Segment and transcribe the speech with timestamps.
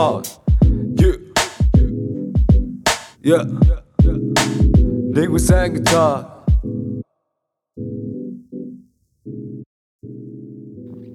[0.00, 0.22] Aro,
[0.96, 1.16] yeah.
[3.22, 3.44] Yeah,
[5.12, 6.40] nigga sang guitar.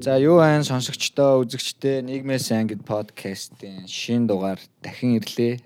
[0.06, 5.66] За юу айн сонсогчдоо үзэгчдээ нийгмээс ангид подкастын шинэ дугаар дахин ирлээ.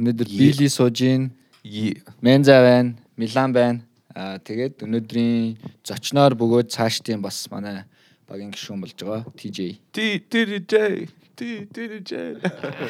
[0.00, 2.00] Өнөөдөр Били сууж гин, Yeah.
[2.24, 3.84] Менза байна, Милан байна.
[4.16, 7.84] Аа тэгээд өнөөдрийн зочноор бөгөөд цаашдын бас манай
[8.24, 9.84] багийн гишүүн болж байгаа TJ.
[9.92, 12.40] TJ, T, TJ.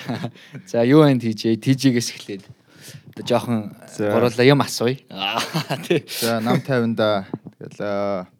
[0.70, 1.58] За юу айн TJ?
[1.58, 2.46] TJ-гээс эхлээд
[3.10, 4.94] одоо жоохон гурлаа юм асууя.
[5.82, 6.06] Тий.
[6.06, 7.26] За нам 50-да
[7.58, 8.30] тэгэл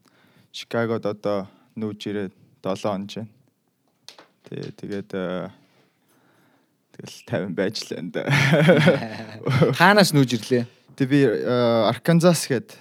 [0.54, 3.26] Чикагод одоо нүүж ирээд 7 он чинь.
[4.46, 5.50] Тий тэгээд тэгэл
[7.26, 8.22] 50 байж л энэ.
[9.82, 10.70] Хаанаас нүүж ирлээ?
[10.94, 12.78] Тэг би Арканзас гээд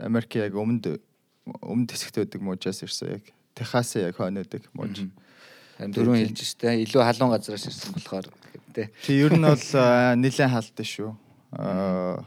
[0.00, 1.04] Америк яг өмнөд
[1.60, 5.04] өмнөд хэсэгт байдаг мужаас ирсэн яг Техас яг хойнодаг муж.
[5.78, 8.26] Дөрөв хэлж өстэй илүү халуун газараас ирсэн болохоор
[8.74, 8.86] тий.
[9.06, 11.10] Тэг ер нь бол аа, нэлээд халдсан шүү.
[11.58, 12.22] Аа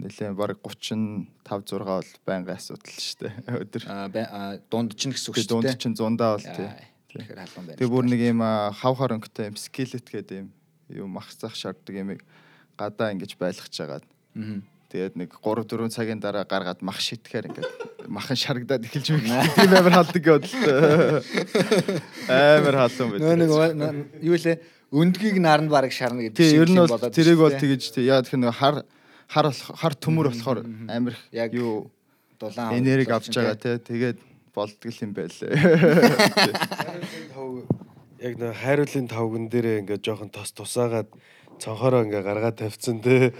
[0.00, 3.82] нэлээд баг 35 6 бол байнгын асуудал дээ өдөр.
[3.88, 6.64] Аа аа, дунд чинь гэсэн үг шүү дунд чинь 100-аа бол тий.
[6.64, 7.76] Аа, Тэгэхээр халуун байна.
[7.76, 10.48] Тэг бүр нэг юм аа, хав хоронгтой юм скелет гэдэг юм
[10.88, 12.16] юм махцах шаарддаг юм
[12.80, 14.04] гадаа ингэж байлгаж жагаад.
[14.32, 14.64] Мгм.
[14.88, 17.68] Тэгээд нэг 3 4 цагийн дараа гаргаад мах шитгэхээр ингээд
[18.08, 19.46] махан шарагдаад эхэлж байгаа.
[19.54, 21.22] Тийм амар халдаг бодлоо.
[22.28, 23.20] Амар халуун байд.
[23.22, 23.50] Нөө нэг
[24.22, 24.56] юу лээ
[24.92, 28.04] өндгийг наранд бараг шарна гэдэг Тий, нь юм бол болоод тэрийг бол тэгэж тий.
[28.06, 28.84] Яа гэх нэг хар
[29.28, 31.88] хар хар төмөр болохоор амар Яг юу
[32.36, 33.78] дулаан энерги авч байгаа тий.
[33.80, 34.18] Тэгээд
[34.52, 35.56] болдгол юм байлээ.
[38.20, 41.08] яг нэг хайруулын тавган дээрээ ингээд жоохон тос тусаагаад
[41.56, 43.32] цонхороо ингээ гаргаад тавьсан те.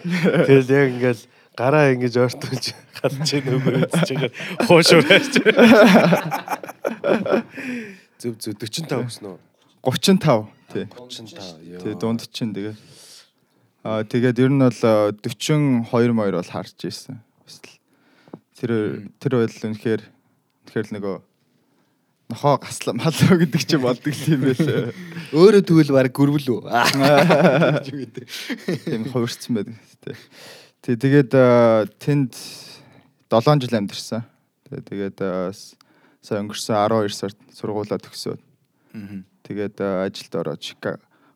[0.49, 1.23] Тэгэл яг ингээл
[1.57, 4.33] гараа ингэж ойртуулж хадж үгүй үзэж байгаа.
[4.67, 5.33] Хуушураач.
[8.23, 9.39] Зүв зүв 45 гэсэн үү?
[9.83, 10.87] 35 тий.
[10.87, 11.81] 35 ёо.
[11.83, 12.77] Тий дунд чинь тэгээ.
[13.83, 17.19] Аа тэгээд ер нь бол аа, 42 моёр бол харж л
[18.63, 21.17] Тэр тэр байл үнэхээр үнэхээр л нөгөө
[22.31, 24.95] нохоо гаслаа малуу гэдэг чинь болдог юм байлээ.
[25.35, 26.63] өөрөө тэгвэл бараг гөрвөл үү.
[28.87, 29.77] Тийм хувирцсан байдаг.
[29.99, 30.15] Тий.
[30.83, 32.35] Тий тэгээд аа, тэнд
[33.31, 34.23] 7 жил амьдэрсэн.
[34.67, 35.19] Тэгээд
[35.55, 35.79] с-
[36.19, 38.41] сая өнгөрсөн 12 сард сургуулаа төгсөөд
[39.47, 40.63] тэгээд аа, ажилд ороод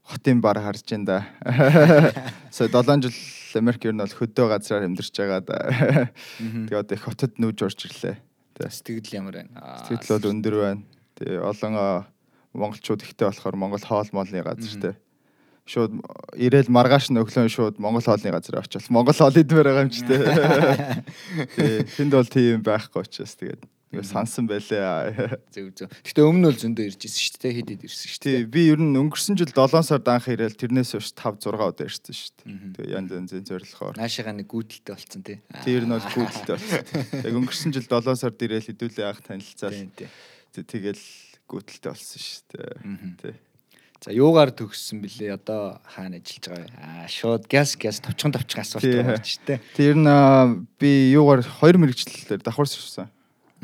[0.06, 1.26] хотын бар харж ин да.
[2.50, 3.14] Сая 7 жил
[3.54, 6.10] Америк ер нь бол хөдөө газраар амьдарч байгаа да.
[6.66, 8.16] Тэгээд одоо их хотод нүүж орж ирлээ.
[8.66, 9.82] Сэтгэл ямар байна?
[9.86, 10.82] Сэтгэл бол өндөр байна.
[11.16, 11.74] Тэгээ олон
[12.52, 14.94] монголчууд ихтэй болохоор монгол хоол моолны газар тий.
[15.66, 15.98] Шууд
[16.38, 20.06] ирээл маргааш нь өглөө шууд монгол хоолны газар очивол монгол хоол идмээр байгаа юм чи
[20.06, 20.22] тий.
[21.58, 21.82] Тий.
[21.98, 25.42] Тэнд бол тийм байхгүй учраас тэгээд тэгээ сансан байлээ.
[25.50, 25.90] Зөв зөв.
[26.06, 27.54] Гэтэ өмнө нь бол зөндөө ирж ирсэн шүү дээ.
[27.58, 28.50] Хэд хэд ирсэн шүү Тий дээ.
[28.54, 32.14] би ер нь өнгөрсөн жил 7 сард анх ирээл тэрнээс хойш 5 6 удаа ирсэн
[32.14, 32.54] шүү дээ.
[32.78, 33.94] Тэгээ янз янзын зорилгоор.
[33.98, 35.38] Наашигаа нэг гүйдэлтэй болцсон тий.
[35.66, 36.82] Тэр нь бол гүйдэлтэй болсон.
[37.26, 39.22] Яг өнгөрсөн жил 7 сард ирээл хэдүүлээ анх
[39.98, 40.06] тий.
[40.54, 41.02] Тэ- Тэгэл
[41.50, 42.74] гүйдэлтэй болсон шүү дээ.
[43.22, 43.34] Тий.
[44.04, 45.40] За юугаар төгссөн бэлээ?
[45.40, 46.76] Одоо хаана ажиллаж байгаа вэ?
[46.76, 49.58] Аа шууд газ газ товчхон товчхон асуулт байна ч тий.
[49.72, 53.08] Тэр нь би юугаар хоёр мэрэгчлэлээр давхар сурсан.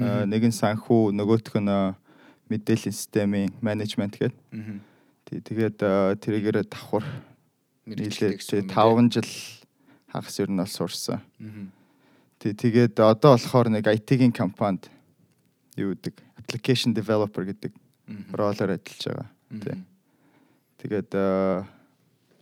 [0.01, 1.69] Нэг нь санхүү, нөгөөх нь
[2.49, 4.37] мэдээллийн системийн менежмент гэдэг.
[5.29, 7.05] Тэгээд аа, тэрийгээр давхар
[7.87, 7.99] юм
[8.73, 9.31] 5 жил
[10.09, 11.21] хагас ер нь бол сурсан.
[12.41, 14.89] Тэгээд одоо болохоор нэг IT-ийн компанид
[15.77, 17.73] юу гэдэг application developer гэдэг
[18.33, 19.29] ролоор ажиллаж байгаа.
[19.61, 19.77] Тий.
[20.83, 21.63] Тэгээд аа,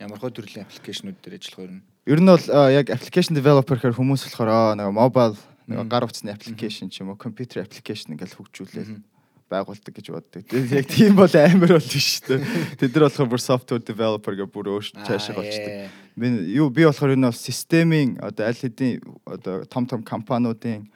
[0.00, 1.84] Ямар хөө төрлийн аппликейшнүүд дээр ажиллах вэ?
[2.08, 5.36] ер нь бол аа, яг application developer гэхээр хүмүүс болохоор аа, нэг mobile
[5.68, 9.04] нэг гар утасны application ч юм уу, computer application ингээл хөгжүүлээд
[9.50, 10.42] байгуулдаг гэж боддог.
[10.46, 12.80] Тэгээд яг тийм бол амар бол биш шүү дээ.
[12.80, 15.90] Тэд нар болохоор бүр software developer гэх бүр өөрчлөж цаашаа болчдөг.
[16.14, 20.86] Би юу би болохоор энэ бол системийн одоо аль хэдийн одоо том том компаниудын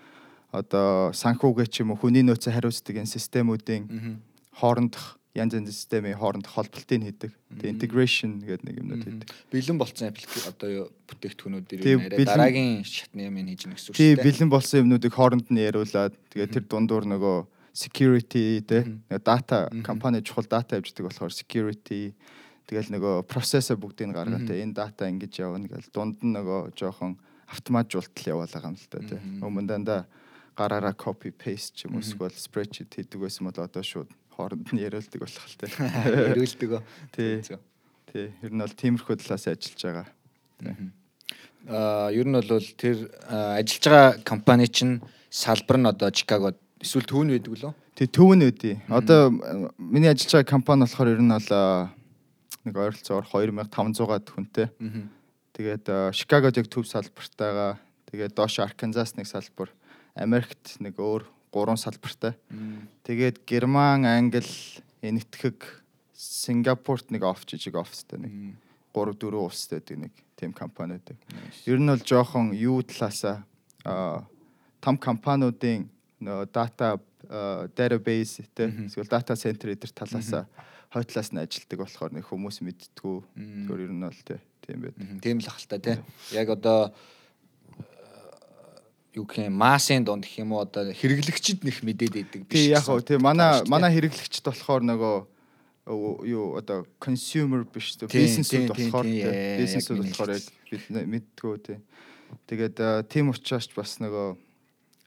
[0.55, 4.23] одоо санхүүгээ ч юм уу хүний нөөцөө хариуцдаг энэ системүүдийн
[4.55, 7.33] хоорондох янз янзын системийн хоорондох холболтыг хийдэг.
[7.59, 9.29] Тэгээ integration гэдэг нэг юмнууд хийдэг.
[9.51, 14.15] Бэлэн болцсон аппликейшн одоо юу бүтээгдэхүүнүүд дээр дараагийн шатны юм хийж гэнэ гэсэн үг Тий
[14.15, 14.27] шүү дээ.
[14.31, 17.39] бэлэн болсон юмнуудыг хооронд нь яриулаад тэгээ тэр дундуур нөгөө
[17.75, 18.87] security те
[19.19, 22.15] дата компани чухал дата явьждаг болохоор security
[22.71, 26.79] тэгэл нөгөө процессор бүгдийг нь гаргаад те энэ дата ингэж явна гэл дунд нь нөгөө
[26.79, 27.19] жоохон
[27.51, 30.07] автоматжуултал яваалаа юм л да те өмнө дандаа
[30.55, 34.83] гараараа copy paste ч юм уу эсвэл spreadsheet хийдэг байсан бол одоо шууд хооронд нь
[34.83, 36.71] яриулдаг болох л те Ирүүлдэг.
[37.15, 37.43] тий.
[38.13, 38.27] Тий.
[38.43, 40.07] Ер нь бол тиймэрхүү талаас ажиллаж байгаа.
[41.71, 45.01] Аа ер нь бол тэр ажиллаж байгаа компани чинь
[45.31, 47.73] салбар нь одоо Чикагод эсвэл түүн байдаг лөө?
[47.95, 48.83] Тэг төвн үдий.
[48.91, 49.31] Одоо
[49.79, 51.51] миний ажиллаж байгаа компани болохоор ер нь бол
[52.65, 54.69] нэг ойролцоогоор 2500-аад хүнтэй.
[55.55, 57.79] Тэгээд Чикагод яг төв салбартайгаа.
[58.11, 59.71] Тэгээд доош Арканзас нэг салбар,
[60.15, 62.35] Америкт нэг өөр гурван салбартай.
[63.07, 64.43] Тэгээд Герман, Англи,
[65.01, 65.63] Энэтхэг,
[66.15, 68.57] Сингапурт нэг офс жижиг офстай нэг Мм.
[68.95, 71.19] 3 4 улстай гэдэг нэг тим компани байдаг.
[71.67, 73.43] Ер нь бол жоохон юу талаасаа
[74.81, 75.91] том компаниудын
[76.23, 76.99] нөө дата
[77.75, 80.47] database тэ эсвэл data center эдэр талаасаа
[80.95, 83.19] хойтлаас нь ажилтдаг болохоор нэг хүмүүс мэдтгүү.
[83.67, 84.21] Тэр ер нь бол
[84.63, 84.95] тийм байд.
[84.95, 85.19] Мгм.
[85.19, 85.99] Тийм л ахalta тий.
[86.33, 86.95] Яг одоо
[89.15, 92.83] юу гэх юм массын донд гэх юм уу одоо хэрэглэгчд нэх мэдээд идэг Тий яг
[92.83, 95.17] хөө тий манай манай хэрэглэгчд болохоор нөгөө
[95.87, 101.79] өө, юу одоо consumer биш Тийм, бизнесүүд болохоор бизнесүүд болохоор яг бид мэдтгүү тий.
[102.49, 104.35] Тэгээд тийм учраас бас нөгөө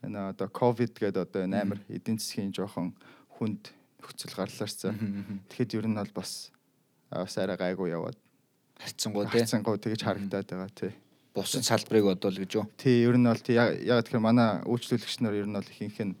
[0.06, 2.94] энэ одоо ковид гэдэг одоо энэ амар эдийн засгийн жоохон
[3.36, 4.94] хүнд нөхцөл гарлаарсан.
[5.50, 6.54] Тэгэхэд ер нь бол бас
[7.10, 8.16] бас арай гайгүй яваад
[8.78, 9.42] харьцангуй тий.
[9.42, 10.92] харцсангуу тэгж харагдаад байгаа тий.
[11.38, 12.66] Бусад салбарыг бодвол гэж юу.
[12.76, 16.14] Тий ер нь бол тий яг тэгэхээр манай үйлчлүүлэгч нар ер нь бол ихэнх нь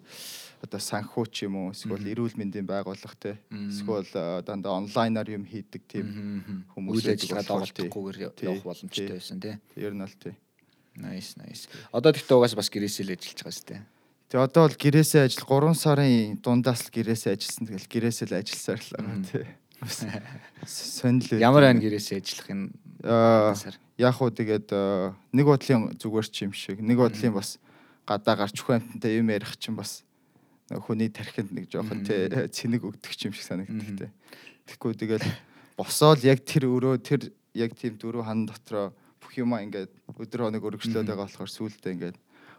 [0.58, 3.70] одоо санхүү ч юм уу эсвэл эрүүл мэндийн байгууллага тий Мм.
[3.70, 9.54] эсвэл а, дандаа онлайнаар юм хийдэг тийм хүмүүс ажиллагаа доголдохгүйгээр явах боломжтой байсан тий.
[9.78, 10.34] ер нь бол тий.
[10.98, 11.70] Nice nice.
[11.94, 13.76] Одоо тэгтээ угаас бас гэрээсээ л ажиллаж байгаа сте.
[14.34, 17.64] Тэгээ одоо бол гэрээсээ ажил 3 сарын дундаас л гэрээсээ ажилласан.
[17.70, 19.46] Тэгэл гэрээсээ л ажилласаар л байгаа тий.
[19.80, 20.02] Бас
[20.66, 21.38] сонирхол.
[21.38, 22.70] Ямар байна гэрээсээ ажиллах энэ
[23.04, 23.54] Аа
[23.98, 27.62] яг уу тэгээд аа, нэг бодлын зүгээр ч юм шиг нэг бодлын бас
[28.02, 30.02] гадаа гарч хүнтэй юм ярих чинь бас
[30.66, 34.10] хүний тархинд нэг жоохон тий цэник өгдөг юм шиг санагддаг тий.
[34.66, 35.26] Тэгэхгүй тэгэл
[35.78, 38.90] босоод яг тэр өрөө тэр яг тийм дөрөв хан дотроо
[39.22, 42.16] бүх юма ингээд өдөр хоног өргөжлөөд байгаа болохоор сүултээ ингээд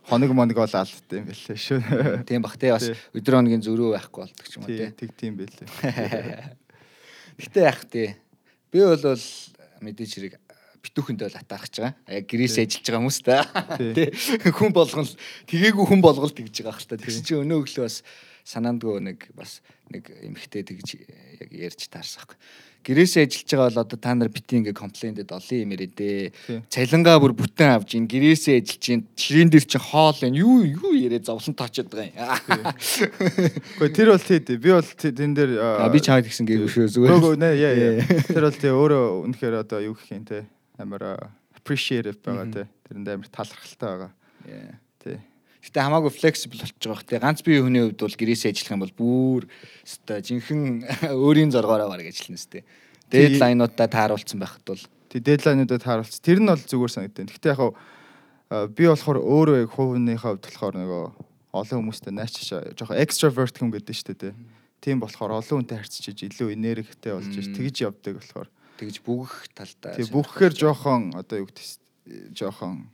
[0.07, 1.79] хоног моног бол алдтай юм байлээ шүү.
[2.23, 5.35] Тийм бах тий бас өдөр хоногийн зөрүү байхгүй болдог ч юм уу Тий, тэг тийм
[5.35, 5.67] байлээ.
[7.39, 8.13] Гэтэ яах тий.
[8.69, 8.99] Би бол
[9.79, 10.33] мэдээж хэрэг
[10.83, 11.95] битүүхэндээ бол атаарч байгаа.
[12.07, 13.37] Яг гэрээсээ ажиллаж байгаа хүмүүс та.
[13.95, 14.07] Тий.
[14.51, 15.11] Хүн болгол
[15.47, 16.99] тгээгүү хүн болгол тэгж байгаа хэл та.
[16.99, 18.03] Тэгсэн чинь өнөө өглөө бас
[18.43, 20.99] санаандгүй нэг бас нэг эмхтэй тэгж
[21.39, 22.37] яг ярьж таарсан байхгүй.
[22.79, 26.31] Гэрээсээ ажиллаж байгаа бол одоо та нар бити ингээ комплейнтэд олон юм яриа Тий.
[26.47, 26.63] дээ.
[26.71, 30.95] Цалингаа бүр бүтэн авж ин гэрээсээ ажиллаж ин ширээн дээр чинь хоол энэ юу юу
[30.95, 32.63] яриа зовлон тоочод байгаа юм.
[33.77, 34.57] Гэхдээ тэр бол тий дээ.
[34.63, 35.51] Би бол тэн дээр
[35.91, 37.19] би чамд гэсэн гээгүй шүү зүгээр.
[37.19, 38.03] Гөө нэ яа яа.
[38.31, 40.47] Тэр бол тий өөрөө үнэхээр одоо юу гэх юм те
[40.79, 42.63] амар appreciative байгаа те.
[42.87, 44.11] Тэрэнд амар талархалтай байгаа.
[45.59, 45.69] Тий.
[45.69, 47.19] Гэтэ хамаагүй flexible болчих жоох те.
[47.19, 49.43] Ганц бие хүний хувьд бол гэрээсээ ажиллах юм бол бүр
[49.83, 52.63] өстой жинхэнэ өөрийн зоргоороо бараг ажиллана өстэй.
[53.11, 56.21] Дедлайнуудаа тааруулсан байхад бол Тий дедлайнуудад тааруулц.
[56.21, 57.25] Тэр нь бол зүгээр санагдав.
[57.33, 57.73] Гэхдээ яг хав
[58.77, 61.03] би болохоор өөрөө яг хувийнхээ хувьд болохоор нөгөө
[61.49, 64.37] олон хүмүүстэй найчиж жоохон extrovert хүн гэдэг нь шүү дээ те.
[64.85, 69.97] Тийм болохоор олон хүнтэй харьцаж илүү энергитэй болж иж тэгж явдаг болохоор тэгж бүгэх талдаа.
[69.97, 71.65] тий бүхэхээр жоохон одоо юу гэдэг
[72.37, 72.89] жоохон тий,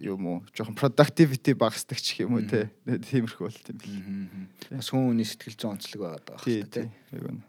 [0.00, 2.70] юм уу жоохон productivity багасдаг ч юм уу те.
[2.86, 4.78] Тиймэрхүү болт юм бэл.
[4.78, 6.82] Бас хүн хүний сэтгэл зүйн онцлог байгаад байгаа Тий хэрэг те.
[7.12, 7.42] Яг үнэ.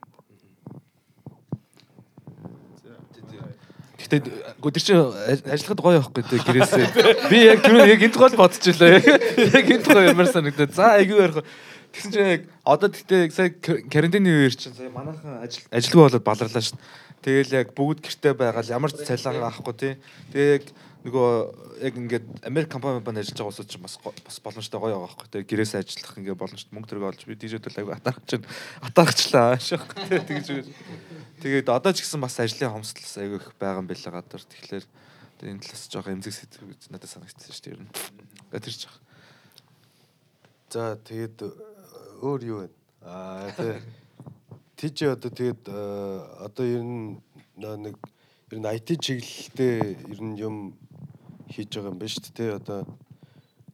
[4.05, 4.17] Гэтэ
[4.61, 6.87] гоо тэр чинь аж- ажиллахад гоё байхгүй дээ гэрээсээ.
[7.31, 9.01] Би яг түрүү яг энд гол илаа.
[9.01, 10.75] Яг энд гоё ямар санагдаад.
[10.77, 11.41] За айгүй ярих.
[11.95, 16.21] Тэгсэн чинь яг одоо тэгтээ сая кар- карантины үеэр чинь сая манайхан ажил ажилгүй болоод
[16.27, 16.77] баларлаа шин.
[17.25, 19.93] Тэгэл яг бүгд гэртээ байгаад ямар ч цалин авахгүй тий.
[20.35, 20.65] Тэгээ яг
[21.05, 25.05] нөгөө яг ингээд Америк компани банд ажиллаж байгаа улсууд чинь бас бас боломжтой гоё байгаа
[25.05, 25.29] байхгүй.
[25.29, 28.45] Тэгээ гэрээсээ ажиллах ингээд боломжтой мөнгө төрөг олж би дижитал айгүй атаарч чинь
[28.81, 29.85] атаарчлаа шах.
[30.09, 30.73] Тэгэж үгүй.
[31.45, 34.41] Тэгээд одоо ч гэсэн бас ажлын хомсдолс айгүй их байгаа юм байлаа гадар.
[34.49, 34.85] Тэгэхээр
[35.45, 37.91] энэ талаас жоох эмзэг сэдв гэж надад санагдсан шүү дээ ер нь.
[38.49, 38.97] Гэ тэр жоох.
[40.73, 41.49] За тэгээд э,
[42.25, 42.69] өөр юу вэ?
[43.05, 43.77] Аа тий.
[44.73, 45.77] Ти чи одоо тэгээд э,
[46.49, 47.21] одоо ер нь
[47.53, 47.93] нэг
[48.49, 50.73] ер нь IT чиглэлтэй ер нь юм
[51.49, 52.57] хийж байгаа юм байна шүү дээ.
[52.59, 52.79] Одоо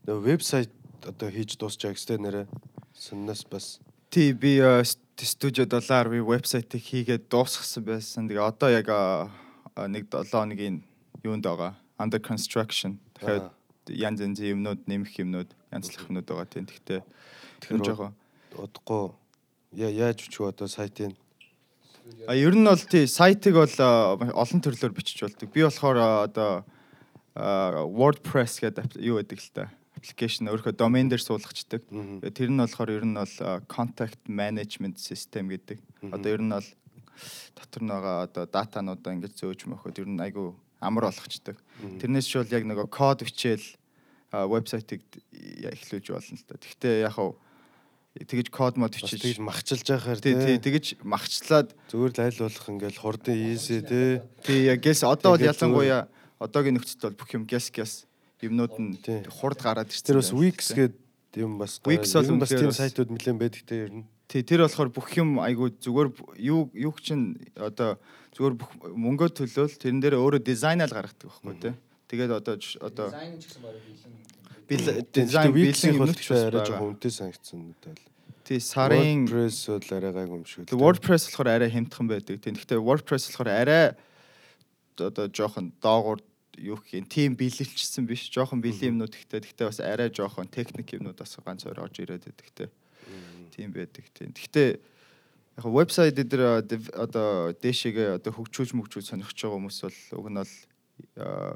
[0.07, 0.71] нөө вебсайт
[1.05, 2.47] одоо хийж дуусчаа гэстэй нэрэ
[2.95, 3.79] сүннээс бас
[4.11, 8.27] Тий би э, ст- студио доллар вебсайтыг хийгээд дуусгасан байсан.
[8.27, 9.31] Тэгээ одоо яг а,
[9.75, 10.83] а, нэг 7 хоногийн
[11.23, 11.79] юунд байгаа.
[11.95, 12.99] Under construction.
[13.15, 13.47] Тэгэхээр
[13.95, 16.67] янз янзын юмнууд нэмэх юмнууд янзлах юмнууд байгаа тийм.
[16.67, 17.01] Гэхдээ
[17.63, 18.13] Тэгэхээр жоохон
[18.59, 19.15] удахгүй
[19.79, 21.15] яаж өчөө одоо сайтын
[22.27, 25.47] А ер нь бол тий сайтыг бол олон төрлөөр бичиж болдог.
[25.53, 26.65] Би болохоор одоо
[27.35, 29.63] WordPress гэдэг юу гэдэг л та.
[29.95, 31.85] Application өөрийнхөө domain дээр суулгачдаг.
[31.87, 33.35] Тэгээ Тэр нь болохоор ер нь бол
[33.71, 35.79] contact management system гэдэг.
[36.11, 36.67] Одоо ер нь бол
[37.55, 41.55] дотор байгаа одоо датануудаа ингэж зөөж мөхөд ер нь айгүй амар болгочдөг.
[42.01, 43.67] Тэрнээс бол яг нөгөө код бичээл
[44.33, 46.57] а, вебсайтыг эхлүүлж болно л та.
[46.57, 47.37] Гэхдээ яг хав
[48.17, 52.99] тэгэж код мод бичиж тэгж махчилж яхаар тий тэгэж махчлаад Зүгээр л аль болох ингээл
[52.99, 54.19] хурдан easy тий.
[54.43, 56.09] тий яг гэс одоо бол ялангуяа
[56.41, 57.93] одоогийн нөхцөлд бол бүх юм гэс гэс
[58.41, 59.21] юмнууд нь Тий.
[59.29, 60.05] хурд гараад ирсэн.
[60.09, 60.33] Тэр бас.
[60.33, 60.95] Wix гээд
[61.37, 64.05] юм бас Wix бол бас тийм сайтууд нэлээд байдаг те ер нь.
[64.25, 66.09] Тий, тэр болохоор бүх юм айгу зүгээр
[66.41, 68.01] юу юу чинь одоо
[68.33, 71.73] зүгээр бүх мөнгө төлөөл тэрэн дээр өөрөө дизайнал гаргадаг байхгүй тий.
[72.09, 74.31] Тэгээд одоо одоо Дизайн ч гэсэн бараг илүү
[74.71, 77.99] бил Тийм дизайн бол юмнууд ч арай жоохон үнэтэй санагдсан надад.
[78.47, 80.71] Тий, сарын WordPress бол арай гайгүй юм шиг.
[80.71, 82.39] WordPress болохоор арай хямдхан байдаг.
[82.41, 82.55] Тийм.
[82.55, 83.83] Гэхдээ WordPress болохоор арай
[84.95, 86.19] одоо жоохон доогуур
[86.57, 88.27] юу гэх юм тим биелэлчсэн биш.
[88.31, 92.27] Жоохон биелийн юмнууд гэхдээ гэхдээ бас арай жоохон техник юмнууд бас ганц өөр орж ирээд
[92.27, 92.69] байдаг.
[93.55, 94.31] Тийм байдаг тийм.
[94.35, 94.69] Гэхдээ
[95.57, 100.53] яг вебсайт дээр одоо дээшээгээ одоо хөгжүүлж мөгжүүл сонирхож байгаа хүмүүс бол уг нь бол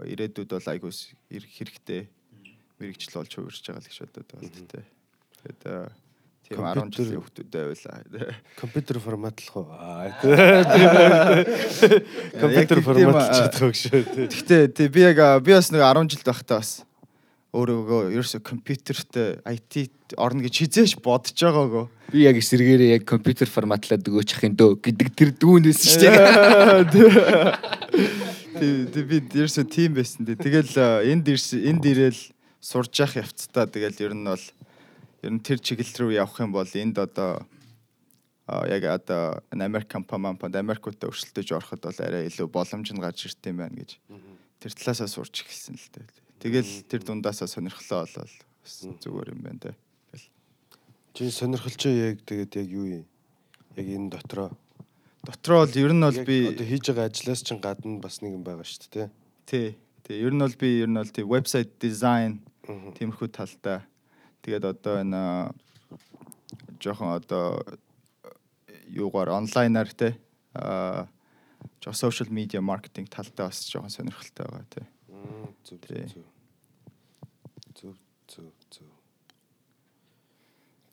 [0.09, 0.99] ирээдүйд бол айгуус
[1.31, 2.01] ирэх хэрэгтэй
[2.79, 4.83] мэрэгжил болж хувирч байгаа л гэж бодод байна те.
[5.43, 6.04] Тэгээд
[6.45, 8.35] тийм 10 Компьютер- жилийн хүмүүстэй байлаа.
[8.61, 9.65] компьютер форматлах уу?
[12.39, 14.27] Компьютер чадах шүү тий.
[14.29, 16.85] Гэхдээ тий би яг би бас нэг 10 жил байхдаа бас
[17.55, 19.15] өөрөө ерөөсө компьютерт
[19.47, 19.87] IT
[20.19, 21.87] орно гэж хизээш бодож байгаагүй.
[22.11, 26.13] Би яг эсэргээрээ яг компьютер форматлаад өгөөч ах юм дөө гэдэг тэр дүүнээс шүү дээ.
[28.59, 30.35] Тий би ерөөсө тийм байсан тий.
[30.35, 30.75] Тэгэл
[31.09, 32.21] энд энд ирээл
[32.59, 34.43] сурж явах явцдаа тэгэл ер нь бол
[35.25, 37.43] ер нь тэр чиглэл рүү явах юм бол энд одоо
[38.69, 43.41] яг одоо Америк компани мампанд Америкуудаа өрсөлдөж ороход бол арай илүү боломж нь гарч ирт
[43.49, 43.97] юм байна гэж
[44.61, 46.07] тэр талаасаа сурч эхэлсэн л дээ.
[46.45, 48.33] Тэгэл тэр дундаасаа сонирхлоо болол
[49.01, 49.71] зүгээр юм байна те.
[51.17, 53.05] Чи сонирхол чи яг тэгээд яг юу юм?
[53.75, 54.53] Яг энэ дотроо.
[55.25, 58.45] Дотроо бол ер нь бол би одоо хийж байгаа ажлаас чинь гадна бас нэг юм
[58.45, 59.09] байгаа шүү дээ
[59.45, 62.93] тий тий ер нь бол би ер нь бол тий вебсайт дизайн тий.
[62.97, 63.85] тиймэрхүү талдаа
[64.45, 65.23] тэгээд одоо энэ
[66.77, 67.65] жоохон одоо
[68.85, 70.13] юугаар онлайнаар те
[70.53, 71.07] а
[71.81, 74.81] жоо сошиал медиа маркетинг талдаа бас жоохон сонирхолтой байгаа те.
[75.65, 75.81] Зүг.
[77.75, 77.97] Зүг
[78.29, 78.91] зүг зүг.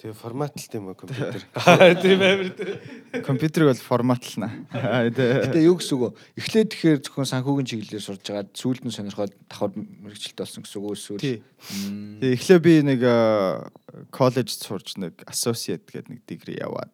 [0.03, 1.47] Тэгээ форматлт юм аа компьютер.
[1.55, 3.23] Аа тийм амар тийм.
[3.23, 4.51] Компьютерыг бол форматлна.
[4.75, 6.43] Гэтэ юу гэсэн үг вэ?
[6.43, 10.99] Эхлээд тэгэхээр зөвхөн санхүүгийн чиглэлээр сурж байгаа сүүлд нь сонирхоод давхар мэрэгчлээ болсон гэсэн үг
[10.99, 11.23] эсвэл.
[12.19, 13.71] Тэгээ эхлээ би нэг а,
[14.11, 16.91] коллеж сурч нэг associate гэдэг нэг degree яваад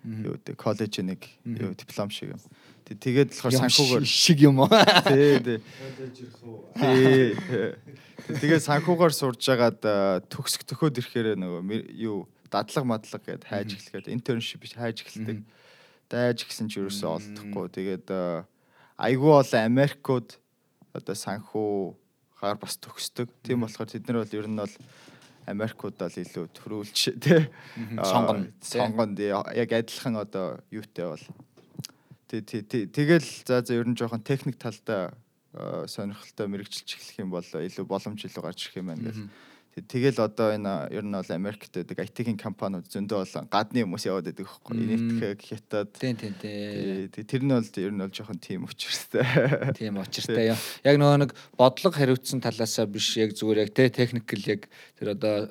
[0.00, 2.40] юу гэдэг коллеж нэг юу диплом шиг юм.
[2.82, 4.68] Тэг- Тэгээд болохоор санхүүгээр шиг юм уу?
[5.06, 5.58] тий тий.
[6.76, 7.34] Тий.
[8.26, 11.62] Тэгээд санхүүгаар сурж байгаад а, төгсөх төхөөд ирэхээр нөгөө
[11.98, 15.42] юу дадлаг мадлаг гэд хайж эхлэхэд internship биш хайж эхэлдэг.
[16.10, 17.66] Дайж гисэн ч ерөөсөө олдохгүй.
[17.72, 18.06] Тэгээд
[19.00, 20.28] айгүй бол Америкууд
[20.92, 21.96] одоо санхүү
[22.38, 23.30] хаар бас төгсдөг.
[23.42, 24.74] Тийм болохоор тэд нар бол ер нь бол
[25.48, 27.42] Америкууд бол илүү төрүүлж тий тий.
[28.62, 31.24] сонгонд яг адилхан одоо юутай бол
[32.40, 35.12] тэгэл за за ер нь жоохон техник талдаа
[35.52, 39.28] а, сонирхолтой мэрэгжилж эхлэх юм бол илүү боломж илүү гарч ирэх юм байна гэл.
[39.72, 44.04] Тэг- Тэгэл одоо энэ ер нь бол Америкт байдаг IT-ийн компаниуд зөндөө болон гадны хүмүүс
[44.04, 44.76] яваад байдаг байхгүй.
[44.76, 47.08] Инэтхэг хятад Тийм тийм тийм.
[47.08, 49.24] тий, тэр нь бол ер нь бол жоохон тийм учиртай.
[49.76, 50.60] Тийм учиртай юм.
[50.84, 54.68] Яг нөгөө нэг бодлого хариуцсан талаасаа биш яг зүгээр яг те техникл яг
[55.00, 55.48] тэр одоо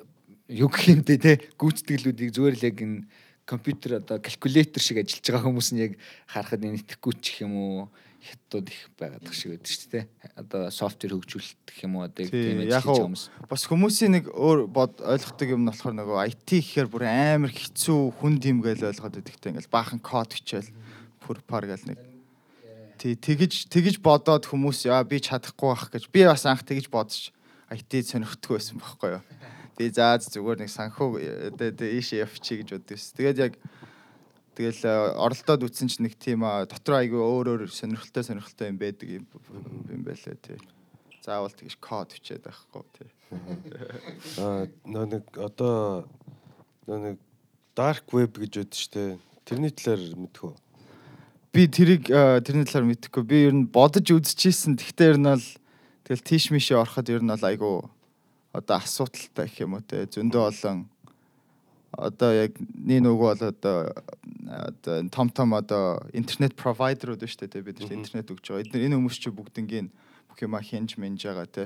[0.50, 0.70] юм
[1.02, 3.02] те те гүйцэтгэлүүдийг зүгээр л яг энэ
[3.44, 5.92] компьютер одоо калькулятор шиг ажиллаж байгаа хүмүүс нь яг
[6.26, 7.90] харахад энэ итгэхгүй ч юм уу
[8.22, 10.04] хятад их байгаад тах шиг байдаг шүү дээ.
[10.38, 13.24] Одоо софтвер хөгжүүлэлт гэх юм уу одоо тийм байгаа уу, хүмүүс.
[13.50, 18.00] бас хүмүүсийн нэг өөр бод ойлгохдаг юм нь болохоор нөгөө IT гэхээр бүр амар хэцүү
[18.22, 20.70] хүн юм гээл ойлгоод байдагтай ингээл баахан код хичээл
[21.26, 21.98] бүр пар гээл нэг
[23.02, 27.34] Тий тэгэж тэгэж бодоод хүмүүс яа би чадахгүй байх гэж би бас анх тэгэж бодож
[27.66, 29.22] IT сонирхдаггүй байсан байхгүй юу.
[29.78, 31.08] Би заа зүгээр нэг санхүү
[31.56, 33.12] ийшээ явчих гэж боддоос.
[33.16, 33.54] Тэгээд яг
[34.56, 39.08] тэгэл э, оролдоод үтсэн чинь нэг тийм дотор айгүй өөр өөр сонирхолтой сонирхолтой юм байдаг
[39.08, 40.60] юм байлаа тий.
[41.24, 43.08] Заавал тэгэж код хичээд байхгүй тий.
[44.44, 46.04] Аа нөө нэг одоо
[46.84, 47.16] нөө нэг
[47.72, 49.16] dark web гэж үүд штэ.
[49.48, 50.54] Тэрний талаар мэдэх үү?
[51.52, 53.22] би тэрийг э, тэрний талаар мэдэхгүй.
[53.28, 54.80] Би ер нь бодож үзчихсэн.
[54.80, 55.44] Тэгтээ ер нь бол
[56.08, 57.70] тэгэл тийш мишээ ороход ер нь бол айгу
[58.52, 60.04] одоо асуудалтай гэх юм уу те.
[60.06, 60.86] Зөндөө олон
[61.92, 63.78] одоо яг нэг нөгөө бол одоо
[64.48, 67.64] одоо том том одоо интернет провайдерууд шүү дээ те.
[67.64, 68.64] бид нар интернет өгч байгаа.
[68.64, 69.88] Эдгээр энэ хүмүүс чи бүгднгийн
[70.28, 71.64] бүх юма хинж менж байгаа те.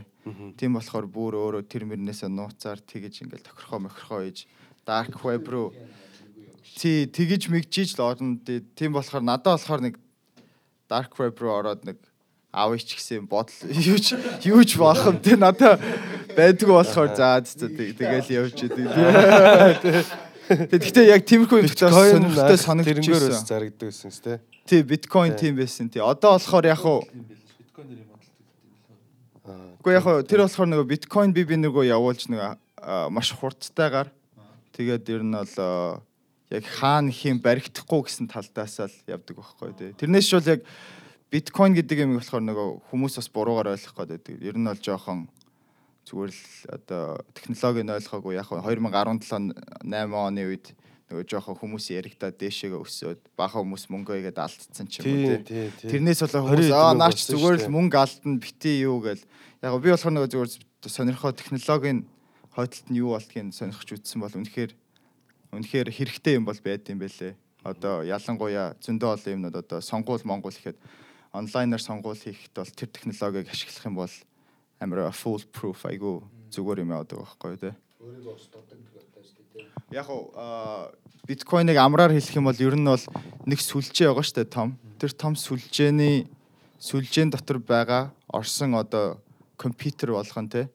[0.59, 4.47] Тийм болохоор бүр өөрөө тэр мөрнөөсөө нууцаар тэгэж ингээл тохирхоо мохирхоо хийж
[4.87, 5.71] dark web руу
[6.76, 8.37] Тий, тэгэж мэгжиж л орно.
[8.45, 9.95] Тий, Тийм болохоор надад болохоор нэг
[10.90, 11.99] dark web руу ороод нэг
[12.57, 13.55] авъя ч гэсэн бодол
[13.93, 14.16] юу ч
[14.47, 15.81] юу ч баах юм те надад
[16.37, 18.87] байдгүй болохоор за за тэг- тэгэл явж идэг.
[20.47, 23.47] Тэгэхдээ яг тиймэрхүү юм сонирхолтой санагдаж тэрнгээр бас байсан.
[23.50, 24.83] зарагддаг гэсэн юм тий.
[24.87, 25.99] Биткойн тийм байсан тий.
[25.99, 27.02] Одоо болохоор яг уу
[29.87, 34.11] Уу яг уу тэр болохоор нөгөө биткойн би би нөгөө явуулж нөгөө маш хурдтайгаар
[34.75, 36.02] тэгээд ер нь бол
[36.50, 39.90] яг хаана хэм баригдахгүй гэсэн талдаас л явдаг байхгүй тий.
[39.99, 40.61] Тэрнээс ч бол яг
[41.31, 44.35] биткойн гэдэг юм болохоор нөгөө хүмүүс бас буруугаар ойлгох гээд байдаг.
[44.43, 45.26] Ер нь бол жоохон
[46.06, 50.66] зүгээр л одоо технологийн ойлгоогүй яг нь 2017 8 оны үед
[51.06, 55.70] нөгөө жоохон хүмүүс яригадаад дээшээгээ өсөөд баха хүмүүс мөнгө игээд алдсан ч юм уу Тий.
[55.86, 59.22] Тэрнээс болоо хүмүүс аа наач зүгээр л мөнгө алдна бити юу гэл
[59.62, 60.50] яг би болохоор нөгөө зүгээр
[60.86, 62.06] сонирхоо технологийн
[62.54, 64.72] хойдолд нь юу болдгийг сонирхож үзсэн бол үнэхээр
[65.54, 67.38] үнэхээр хэрэгтэй юм бол байд юм бэлээ.
[67.62, 70.78] Одоо ялангуяа зөндөө олон юмнууд одоо сонгуул монгол гэхэд
[71.30, 74.14] онлайнаар сонгуул хийхэд бол тэр технологиг ашиглах юм бол
[74.80, 77.73] амар full proof айгу зүгээр юм байгаа байхгүй юу те.
[79.92, 80.33] Яг уу
[81.26, 83.04] биткойныг амраар хэлэх юм бол ер нь бол
[83.47, 84.78] нэг сүлжээ байгаа шүү дээ том.
[85.00, 86.28] Тэр том сүлжээний
[86.78, 89.18] сүлжээн дотор байгаа орсон одоо
[89.56, 90.68] компьютер болгон те.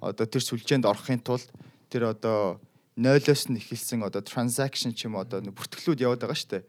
[0.00, 1.46] Одоо тэр сүлжээнд орохын тулд
[1.90, 2.60] тэр одоо
[2.96, 6.64] 0-оос нь эхэлсэн одоо transaction ч юм одоо бүртгэлүүд яваад байгаа шүү дээ.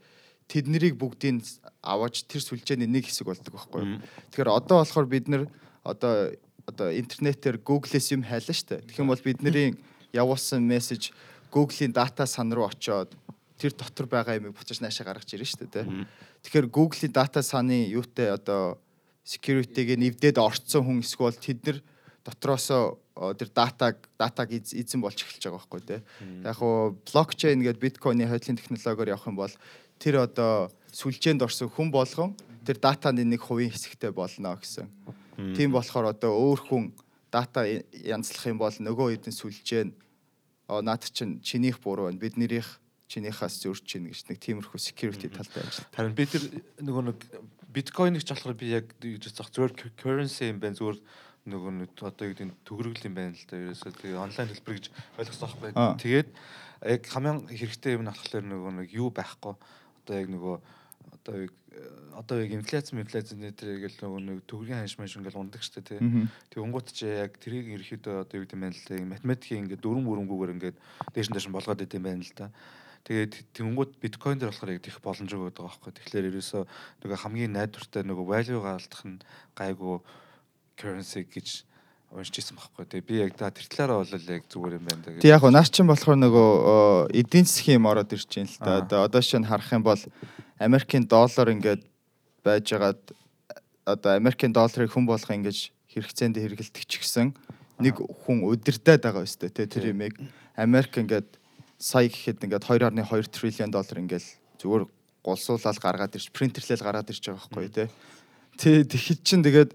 [0.51, 1.43] Тэднийг бүгдийг
[1.79, 3.99] аваад тэр сүлжээний нэг хэсэг болдог байхгүй юу.
[4.31, 5.47] Тэгэхээр одоо болохоор бид нэр
[5.83, 8.85] одоо одоо интернетээр Google-с юм хайлаа шүү дээ.
[8.87, 9.75] Тэгэх юм бол бидний
[10.13, 11.11] явуулсан мессеж
[11.51, 13.11] Google-ийн дата сан руу очоод
[13.59, 15.83] тэр дотор байгаа юмыг буцааж наашаа гаргаж ирнэ шүү дээ.
[15.83, 16.07] тэ.
[16.47, 18.79] Тэгэхээр Google-ийн дата саны юутай одоо
[19.23, 21.77] security-г нэвдээд орцсон хүн эсвэл тэд нар
[22.27, 22.99] дотроосоо
[23.39, 25.99] тэр датаг датаг эз- эзэн болж эхэлж байгаа байхгүй тий.
[26.43, 29.53] Яг хуу блокчейн гэдэг биткойны хойдлын технологиор явах юм бол
[29.99, 32.35] тэр одоо сүлжээнд орсон хүн болгон
[32.67, 34.87] тэр датаны нэг хувийн хэсэгтэй болно гэсэн.
[35.35, 36.83] Тийм болохоор одоо өөр хүн
[37.33, 39.93] дата янзлах юм бол нөгөө хэдэн сүлжээ нь
[40.69, 42.21] оо наад чинь чинийх буруу байна.
[42.21, 45.85] Биднэрийнх чинийхээс зөрч чинь гэж нэг тиймэрхүү security талтай ажил.
[45.93, 46.43] Харин би тэр
[46.81, 47.17] нөгөө нэг
[47.73, 50.97] биткойныг ч болохоор би яг гэж зах зүгээр currency юм байна зүгээр
[51.43, 53.57] нөгөө нэг одоо юу гэдэг нь төгрөгл юм байна л да.
[53.59, 54.85] Ерөөсөө тэгээ онлайн хэлбэр гэж
[55.19, 55.57] ойлгосон Аа.
[55.59, 55.99] байхгүй.
[55.99, 56.29] Тэгээд
[56.87, 59.53] яг хамгийн хэрэгтэй юм нь болохоор нөгөө нэг юу байхгүй.
[60.05, 60.55] Одоо яг нөгөө
[61.19, 61.53] одоо яг
[62.13, 65.99] одоо яг инфляц инфляц нэтэр гэл нөгөө нэг төгрөгийн ханш маш ингээл ундаг штэ тий.
[66.53, 69.11] Тэг унгууд чи яг тэрийг ерөөхдөө одоо юу гэдэг юм байна л да.
[69.17, 70.77] Математикийн ингээд дөрвөн мөрөнгөөр ингээд
[71.13, 72.47] дээш нь дээш нь болгоод идэм байна л да.
[73.03, 75.91] Тэгээд тэнгууд биткойн дээр болохоор яг тех боломжтой байгаа байхгүй.
[75.91, 76.63] Тэгэхээр ерөөсөө
[77.03, 79.19] нөгөө хамгийн найдвартай нөгөө value гаалдах нь
[79.59, 79.99] гайгүй
[80.79, 81.67] currency гэж
[82.13, 82.85] уншиж ирсэн байхгүй.
[82.87, 85.03] Тэгээ би яг та тэр талаараа бол яг зүгээр юм байна.
[85.19, 86.49] Тэг яг наас чинь болохоор нөгөө
[87.11, 88.77] э, эдийн засгийн юм ороод ирж байна л да.
[88.85, 89.99] Одоо одоо шинэ харах юм бол
[90.59, 91.81] Америкийн доллар ингээд
[92.43, 93.01] байжгаад
[93.85, 97.33] одоо Америкийн долларыг хүн болго ингэж хэрэгцээнд хэрэгэлдэг ч гэсэн
[97.79, 100.17] нэг хүн удирдах байгаа өстэй тэ тэр юмыг
[100.55, 101.39] Америк ингээд
[101.77, 104.25] сая гэхэд ингээд 2.2 триллион доллар ингээд
[104.61, 104.83] зүгээр
[105.23, 107.87] гулсуулаад гаргаад ирж принтерлэл гаргаад ирж байгаа байхгүй тэ.
[108.59, 109.71] Тэ тэгэхэд чин тэгээд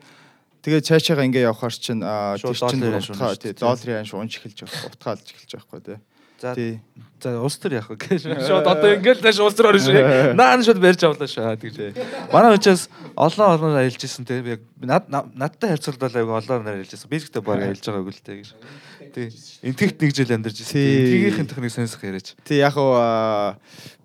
[0.64, 5.26] тэгээд цаашаага ингээ явахаар чин тэр чин утгаа тий долларын анш унж эхэлж байгаа утгаалж
[5.32, 5.98] эхэлж байгаа байхгүй тий.
[6.38, 6.78] За Тий.
[7.18, 7.98] за улс төр яах вэ?
[8.46, 10.34] Шууд одоо ингээл тааш улс төр орно шүү.
[10.38, 11.50] Наан шууд барьж авлаа шүү.
[11.58, 11.98] Тэгж.
[12.30, 12.86] Манай учраас
[13.18, 17.10] олон олон ажиллаж исэн те би над надтай харьцуулбал аяг олон нар ажиллаж исэн.
[17.10, 18.54] Би ихтэй баг ажиллаж байгааг л те гэж.
[19.10, 19.34] Тий.
[19.66, 20.78] Энтгэгт нэг жил амьдарч исэн.
[20.78, 22.38] Энтгэгийнхэн техник сонсох яриач.
[22.46, 22.94] Тий яг уу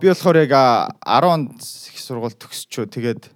[0.01, 3.29] би болохоор яг аа, 10 онд их сургууль төгсчөө тэгээд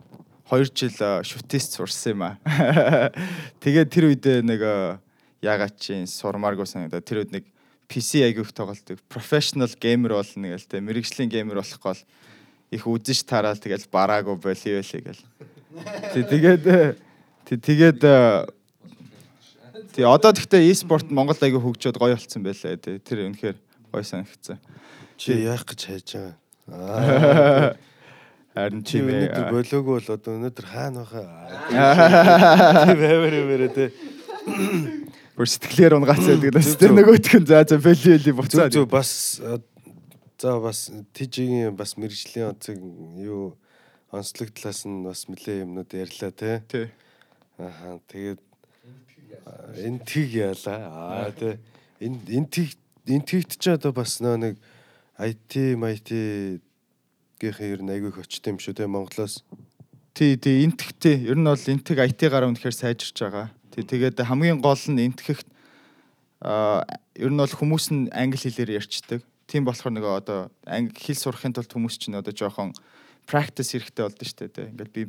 [0.50, 2.34] 2 жил шүтээс сурсан юм аа.
[3.62, 4.98] Тэгээд тэр үедээ нэг аа,
[5.46, 7.46] яагаад чинь сурмааргүй санагдаа тэр үед нэг
[7.88, 9.00] PC аяг их тоглолдог.
[9.10, 12.02] Professional gamer болно гээл тэ мэрэгжлийн gamer болох гол
[12.72, 15.24] их үзэж тараал тэгэл бараагүй боли байлээ гэл.
[16.14, 16.64] Тий тэгээд
[17.48, 18.02] тий тэгээд
[19.96, 23.58] тий одоо тэгтээ e-sport Монгол аяга хөгжөөд гоё болцсон байлаа тий тэр үнэхээр
[23.92, 24.60] гоё санагдсан.
[25.16, 26.36] Чи яах гэж хайж байгаа?
[26.68, 27.76] Аа.
[28.58, 31.22] Харин Чи өнөөдөр болоогүй бол одоо өнөөдөр хаана баха?
[32.98, 33.86] Бэвэр бэвэр тэ.
[35.38, 36.98] Бүр сэтгэлээр унгацаад гэдэг Зүг, тэр зүг.
[36.98, 38.72] нөгөөтг нь за за бэли Зүг буцаад.
[38.74, 39.38] зүг бас
[40.42, 40.80] за бас
[41.14, 42.78] тижигийн бас мэрэгжлийн онцыг
[43.22, 43.54] юу
[44.10, 46.62] онцлог талаас нь бас нэлээ юмнууд ярьлаа те.
[46.66, 46.90] Тий.
[47.62, 48.42] Аа тэгээд
[49.78, 50.80] энэ тийг яалаа.
[51.26, 51.62] Аа тэ
[52.02, 52.74] энэ энэ тийг
[53.06, 54.56] энэ тигт ч одоо бас нөө нэг
[55.18, 56.10] IT MIT
[57.42, 59.42] гэх ер нь айгүй их очтой юм шүү те Монголоос.
[60.18, 61.30] Тий, тий, энтхтэй.
[61.30, 63.54] Ер нь бол энтэг IT гараа үнэхээр сайжирч байгаа.
[63.78, 65.46] Тэгээд хамгийн гол нь энтгэхт
[66.42, 69.22] ер нь бол хүмүүс нь англи хэлээр ярьцдаг.
[69.46, 72.74] Тийм болохоор нөгөө одоо англи хэл сурахын тулд хүмүүс чинь одоо жоохон
[73.30, 74.72] practice хэрэгтэй болдсон шүү дээ.
[74.74, 75.02] Ингээд би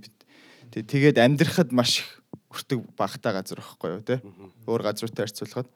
[0.84, 2.08] тэгээд амьдрахад маш их
[2.52, 4.20] өртөг багтаа газар байхгүй юу те.
[4.68, 5.68] Өөр газруудтай харьцуулахад.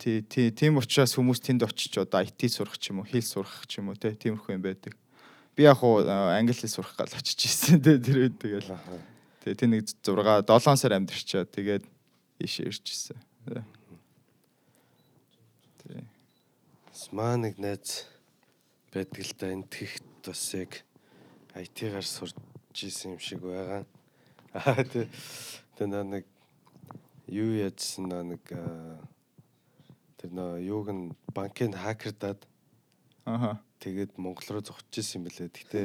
[0.00, 3.68] Тий, тий, тийм учраас хүмүүс тэнд очиж одоо IT сурах ч юм уу, хэл сурах
[3.68, 4.16] ч юм уу те.
[4.16, 4.96] Тиймэрхүү юм байдаг.
[5.52, 8.72] Би яг уу англи хэл сурах гал очиж ирсэн те тэр үед тэгэл.
[9.44, 11.44] Тэгээ тий нэг 6 7 сар амьдэрчээ.
[11.52, 11.84] Тэгээд
[12.38, 13.18] ийшээ ирж ирсэн.
[13.46, 13.62] Тий.
[15.82, 16.02] Тий.
[17.12, 18.06] Маа нэг найз
[18.94, 20.82] байдаг л да энэ тэгт бас яг
[21.54, 22.34] IT-гаар сурж
[22.74, 23.86] исэн юм шиг байгаа.
[24.54, 25.10] Аа тий.
[25.74, 26.24] Тэр нэг
[27.26, 28.42] юу яжсэн нэг
[30.18, 32.42] тэр нөө юуг нь банкын хакердаад
[33.26, 33.62] Аха.
[33.78, 35.50] тэгээд Монгол руу зогсож исэн юм бэлээ.
[35.50, 35.82] Гэтэ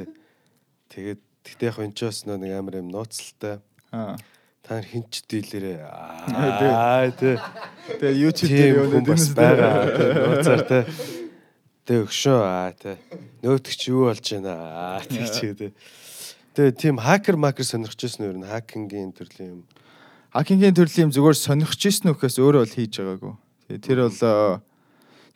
[0.90, 3.62] тэгээд гэтээ яг энэ ч бас нэг амар юм нууцлалтай.
[3.92, 4.18] Аа.
[4.64, 5.84] Та нар хинч дийлэрээ.
[5.84, 7.36] Аа тий.
[8.00, 9.76] Тэгээ YouTube Тийм дээр хүн бас байгаа.
[10.24, 10.82] Нууцаар тий.
[11.84, 12.96] Тэ өгшөө аа тий.
[13.44, 15.72] Нөөтгч юу болж байна аа тий чи тий.
[16.56, 19.60] Тэгээ тийм хакер макер сонирхож байсан нь хакингийн төрлийн юм.
[20.32, 23.34] Хакингийн төрлийн юм зүгээр сонирхож ирсэн үхээс өөрөө бол хийж байгаагүй.
[23.68, 24.64] Тэгээ тэр бол э,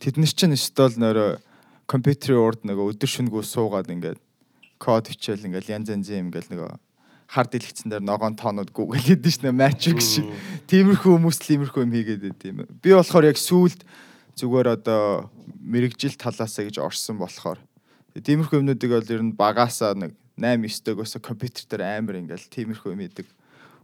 [0.09, 1.37] тэднэр чинь өстөл нөрө
[1.85, 4.21] компьютерийн урд нөгөө өдөр шөнөгүй суугаад ингээд
[4.81, 6.88] код хичээл ингээд янз янзын юм ингээд нөгөө
[7.29, 10.25] хард дэлгэцэн дээр ногоон тоонууд гүгэлээд нь шнэ матрик шиг.
[10.64, 12.64] Тиймэрхүү хүмүүс л иймэрхүү юм хийгээд байт юм.
[12.81, 13.85] Би болохоор яг сүулт
[14.41, 15.29] зүгээр одоо
[15.61, 17.61] мэрэгжил талаасаа гэж орсон болохоор
[18.17, 22.97] тиймэрхүү юмнуудыг бол ер нь багасаа нэг 8 9 дэгөөс компьютер дээр амар ингээл тиймэрхүү
[22.97, 23.29] юм идэг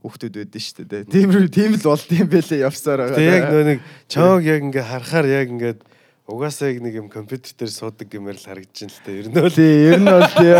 [0.01, 1.05] хүүхдүүд байдэн шүү дээ.
[1.13, 3.19] Тиймэр тийм л болд юм бэлээ явсаар байгаа.
[3.21, 3.79] Тэгээ яг нөө нэг
[4.09, 5.81] чааг яг ингээ харахаар яг ингээд
[6.25, 9.13] угаасаа яг нэг юм компьютер дээр суудаг гэмээр л харагдаж байна л та.
[9.13, 10.53] Ер нь бол тий, ер нь бол тий.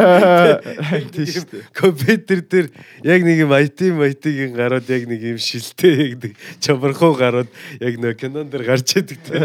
[1.09, 1.65] Тийм шүү дээ.
[1.73, 2.67] компьютер дээр
[3.01, 7.49] яг нэг юм IT IT-ийн гарууд яг нэг юм шилтэй яг нэг чамархуу гарууд
[7.81, 9.41] яг нөө кинон дээр гарч идэг тий.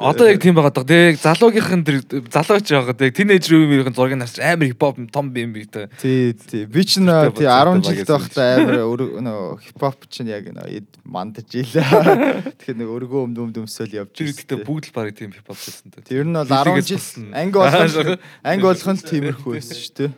[0.00, 0.88] Одоо яг тийм байгаа даа.
[0.88, 2.00] Тэг залуугийнхэн тэр
[2.32, 2.96] залууч байгаа.
[2.96, 5.92] Тэг тинейж рүүмийн зургийг харч амар хипхоп том юм би тэ.
[6.00, 6.64] Тий, тий.
[6.64, 8.88] Би ч нөө тий 10 жилд байхдаа амар
[9.20, 11.84] нөө хипхоп чинь яг нөө мандаж илээ.
[12.56, 15.90] Тэгэхээр нэг өргөө өмд өмд өмсөөл явж Тэр ихтэй бүгд л баг тийм хипхоп гэсэн
[15.90, 16.06] тэ.
[16.06, 19.94] Тэр нь бол Билгээс 10 жил анги болох анги болох нь л тиймэрхүү байсан шүү
[19.98, 20.12] дээ.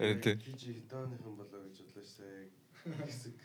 [0.00, 0.36] Э, Тэ.
[0.44, 2.52] Хижи хидооныхан болоо гэж бодлоо шээ.
[2.84, 3.36] Хэсэг.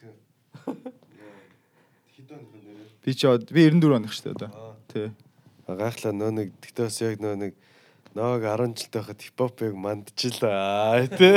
[2.16, 2.92] Хидооныхан нэр.
[3.04, 4.76] Би ч би 94 оных шүү дээ одоо.
[4.92, 5.08] Тий.
[5.68, 7.54] Гайхлаа нөө нэг гэтээ бас яг нөө нэг
[8.16, 11.36] Ноог 10 жилтэй байхад хипхопыг мандчихлаа тий.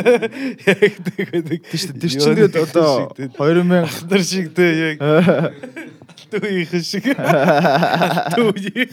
[0.63, 5.03] Яг тэгээ нэг Тэр чинь тэр чинь тэгээд одоо 2000 ахнар шиг тий яг
[6.31, 7.05] тууийн шиг.
[8.37, 8.91] Тууийн.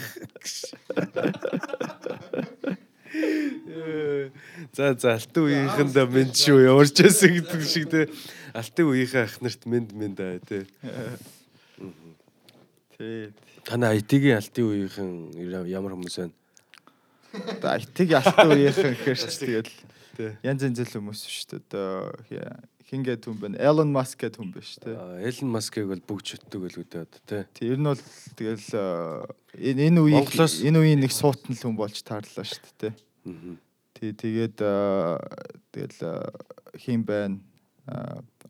[4.75, 8.05] За за алтан үеийнхэнд мэд шүү яварч байсан гэдэг шиг тий.
[8.51, 10.63] Алтан үеийнхээ ахнарт мэд мэд аа тий.
[12.97, 13.31] тий.
[13.63, 16.35] Танай IT-ийн алтан үеийнхэн ямар хүмүүс байна?
[17.55, 19.71] Одоо IT-г алтан үеийнхэн гэхээр ч тэгэл
[20.43, 21.63] янз янз л хүмүүс шүү дээ.
[21.67, 22.15] Одоо
[22.85, 23.57] хи- хин гэдэг хүн байна.
[23.57, 25.25] Elon Musk гэдэг хүн шүү дээ.
[25.25, 27.43] Элен Маскыг бол бүгд чөтдөг л үүдээ одоо тий.
[27.53, 28.01] Тий, ер нь бол
[28.37, 28.69] тэгэл
[29.57, 32.93] энэ энэ Монголоос- энэ үеийн нэг суутан л хүн болж таарлаа шүү дээ.
[33.25, 33.57] Мгм.
[33.95, 34.57] Тий, тэгээд
[35.73, 36.29] тэгэл
[36.77, 37.39] хин байна.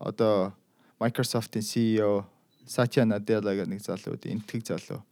[0.00, 0.52] Одоо
[1.00, 2.24] Microsoft-ийн CEO
[2.66, 5.02] Сатья Наделла гэх нэг залуу энтгэг залуу.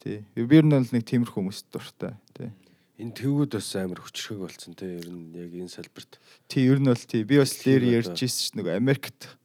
[0.00, 0.24] Тий.
[0.34, 2.14] Би ер нь бол нэг тиймэрхүү хүмүүс дуртай.
[2.34, 2.50] Тий.
[2.98, 4.98] Энэ төвүүд бас амар хүчрхэг болсон тий.
[4.98, 6.18] Ер нь яг энэ салбарт.
[6.50, 7.22] Тий, ер нь бол тий.
[7.22, 7.94] Би бас одоо.
[7.94, 9.38] ярьж ирсэн нэг Америкт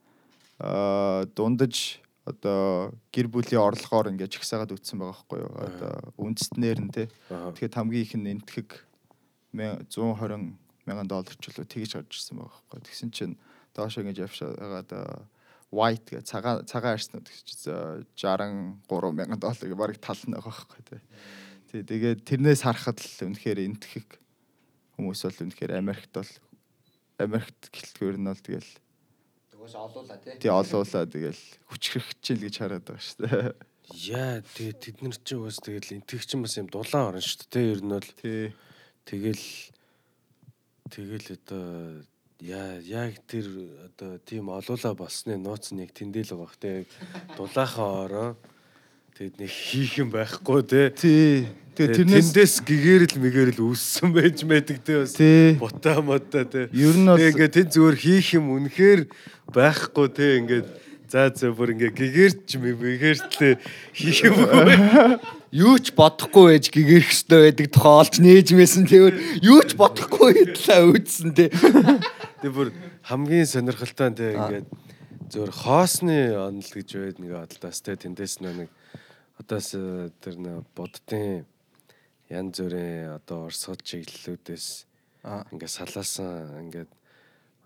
[0.57, 5.53] аа дундаж одоо гэр бүлийн орлогоор ингээд чагсаагаад үтсэн байгаа байхгүй юу?
[5.53, 7.07] Одоо үндэстнэр нь тий.
[7.29, 7.53] Аа.
[7.53, 8.69] Тэгэхэд хамгийн их нь энтгэг
[9.53, 10.57] 120
[10.89, 12.79] мянган доллар ч үлээ тэгж гарч ирсэн байгаа байхгүй.
[12.89, 13.37] Тэгсэн чинь
[13.75, 14.89] доош ингэж явшаагаад
[15.69, 17.69] white гэ цагаан цагаан арснууд гэж
[18.17, 21.01] 63 мянган доллар гэ барыг тал нь байгаа байхгүй тий.
[21.73, 24.21] Тий тэгээд тэрнээс харахад л үнэхээр энтгэг
[24.93, 26.29] хүмүүс бол үнэхээр Америкт бол
[27.17, 28.71] Америкт гэлтгээр нь бол тэгэл
[29.49, 30.38] Тэгээс олуула тий.
[30.38, 31.41] тий олуулаа тэгэл
[31.73, 33.57] хүчрэх чинь л гэж хараад байгаа шүү дээ.
[34.13, 37.65] Яа тэгээ тэд нар чинь бас тэгэл энтгэгч чинь бас юм дулаан орно шүү дээ.
[37.73, 38.53] Ер нь бол Тий
[39.09, 39.45] тэгэл
[40.93, 42.05] тэгэл одоо
[42.38, 43.49] яа яг тэр
[43.89, 46.86] одоо тийм олуула болсны нууц нэг тэндэл байгаа хэ
[47.33, 48.29] дулаахан ороо
[49.13, 50.89] тэгэд нэг хийх юм байхгүй те.
[50.89, 51.45] Тий.
[51.78, 55.13] Тэгээ тэрнээс тэндээс гэгэрэл мэгэрэл үүссэн байж мэдэг те бас.
[55.13, 55.54] Тий.
[55.62, 56.65] Бута мота те.
[56.73, 59.02] Ер нь бол Тэгээ ингээд тэн зүгээр хийх юм үнэхээр
[59.54, 60.28] байхгүй те.
[60.41, 60.67] Ингээд
[61.13, 63.54] за за бүр ингээд гэгэрч мэгэртлээ
[63.93, 64.38] хийх юм
[65.54, 70.58] Юу ч бодохгүй байж гэгэрх хөстэй байдаг тухай олж нээж мэсэн тэгвэл юу ч бодохгүй
[70.58, 71.54] идлээ үүдсэн тий.
[72.41, 72.73] Тэгээ бүр
[73.06, 74.65] хамгийн сонирхолтой те ингээд
[75.30, 77.93] зөвөр хоосны онол гэж байд нэг бодлоос те.
[77.93, 78.73] Тэндээс нэг
[79.39, 81.45] одоос э, тэр нөө буддын
[82.29, 84.67] янз бүрийн одоо орсгол чиглэлүүдээс
[85.53, 86.91] ингээд салаасан ингээд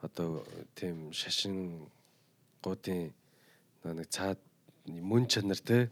[0.01, 1.88] одоо тийм шашин
[2.63, 3.13] гуудын
[3.84, 4.39] нэг цаад
[4.88, 5.89] мөн чанар те.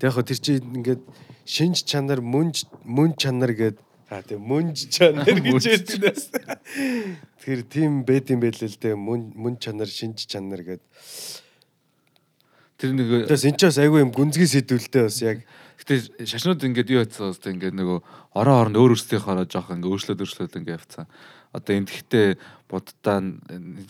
[0.00, 1.02] Тэг яг хөө тэр чинь ингээд
[1.44, 2.52] шинж чанар мөн
[2.84, 3.76] мөн чанар гээд
[4.12, 6.28] аа тэг мөнж чанар гэж ярьдагнаас.
[7.44, 10.82] Тэр тийм байд юм байл л дээ мөн мөн чанар шинж чанар гээд.
[12.82, 15.38] Тэр нэг Тэгээс энэ ч бас айгүй юм гүнзгий сэдвэлтэй бас яг
[15.82, 17.98] Гэтэ шашнууд ингээд юу яцсан бас ингээд нөгөө
[18.38, 21.06] орон орон өөр өөрсдийнхөө жоох ингээд өөрчлөлт өөрчлөлт ингээд явцсан.
[21.52, 22.26] Одоо энэ гэхдээ
[22.72, 23.20] буддаа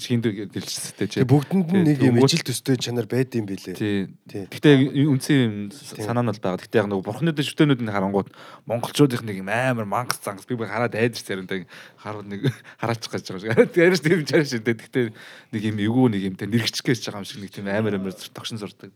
[0.02, 1.22] шинд гэлжсэтэй чи.
[1.22, 3.78] тэг бүгдэнд нь нэг юм ижил төстэй чанар байд юм билээ.
[3.78, 4.10] Тий.
[4.26, 6.58] Гэтэ үндсэн юм санаа нь бол байгаа.
[6.58, 8.34] Гэтэ яг нөгөө бурхнуудын шүтэнүүд нь харангууд
[8.66, 11.62] монголчуудын нэг юм амар мангас цангас би бүр хараад айдэрч заримдаа
[12.02, 12.50] харууд нэг
[12.82, 13.70] хараачих гэж байгаа.
[13.86, 14.74] Ярьж тийм чарш шидэ.
[14.74, 15.14] Гэтэ
[15.54, 18.18] нэг юм эвгүй нэг юм те нэргчих гэж байгаа юм шиг нэг тийм амар амар
[18.34, 18.90] тогшин сурдаг.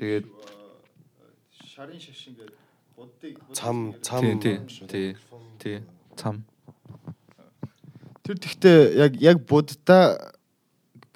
[0.00, 0.24] Тэгээд
[1.76, 2.56] шарын шашин гэдэг
[2.96, 4.56] буддыг Цам цам тий
[4.88, 5.16] тий
[5.60, 5.76] тий
[6.16, 6.44] цам.
[8.26, 10.34] Тэр тэгтээ яг яг буддаа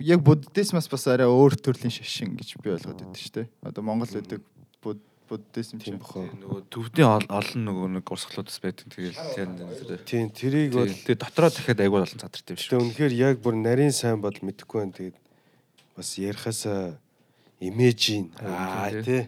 [0.01, 3.47] яг буддизмаас бас арай өөр төрлийн шашин гэж би ойлгоод байдаг шүү дээ.
[3.67, 4.41] Одоо Монгол байдаг
[4.81, 6.01] буд буддизм тийм чинь.
[6.01, 6.25] бохоо.
[6.31, 8.87] нөгөө төвдийн ол- олон нөгөө нэг урсгалуудас байдаг.
[8.95, 9.99] Тэгэл тийм тэр.
[10.07, 12.71] Тийм тэрийг бол Тэгээ дотроо дахиад айгүй олон цадартай юм шиг.
[12.73, 14.95] Гэтэ үнэхээр яг бүр нарийн сайн бол мэдэхгүй байна.
[14.97, 15.19] Тэгээд
[15.99, 16.97] бас ярихаасаа
[17.61, 19.23] имижийн аа Тийм, тий.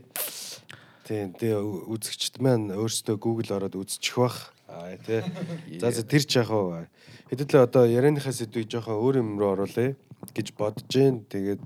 [1.05, 1.61] Тийм тэгээ
[1.93, 4.55] үзэгчд маань өөрсдөө Google ороод үзчих бах.
[4.73, 5.21] Аа тий.
[5.81, 6.89] За за тэр ч яг хаа
[7.29, 9.97] хэдүүлээ одоо ярианыхаа сэдвийг жоохон өөр юм руу оруулъя
[10.33, 11.25] гэж бодож जैन.
[11.29, 11.61] Тэгээд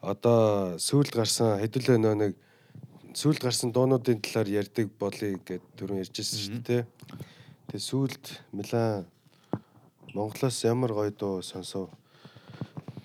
[0.00, 2.32] одоо сүүлд гарсан хэдүүлээ нөө нэг
[3.12, 6.82] сүүлд гарсан дуунуудын талаар ярьдаг болъё гэд түрүүн ярьжсэн шүү дээ тий.
[7.68, 9.08] Тэгээ сүүлд Милан
[10.12, 11.88] Монголоос ямар гоё дуу сонсов?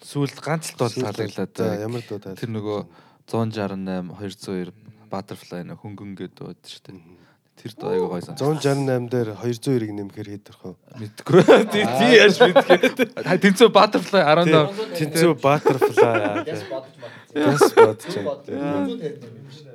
[0.04, 2.40] Сүүлд ганц л Сүүлд таалаглаад ямар дуу таалагдсан?
[2.40, 2.80] Тэр нөгөө
[3.28, 7.19] 168 202 butterfly нэ хөнгөн гэдэг дууд шүү дээ.
[7.60, 8.36] Тэр дуу айгүй гоё сан.
[8.40, 10.72] 168 дээр 202-ыг нэмэхээр хэд төрх вэ?
[10.96, 11.44] Мэдгүй.
[11.76, 12.80] Тий тий яаж мэдгээ.
[13.20, 16.48] Та тэнцүү butterfly 15 Тэнцүү Butterfly.
[17.36, 18.88] Бас бодож байна.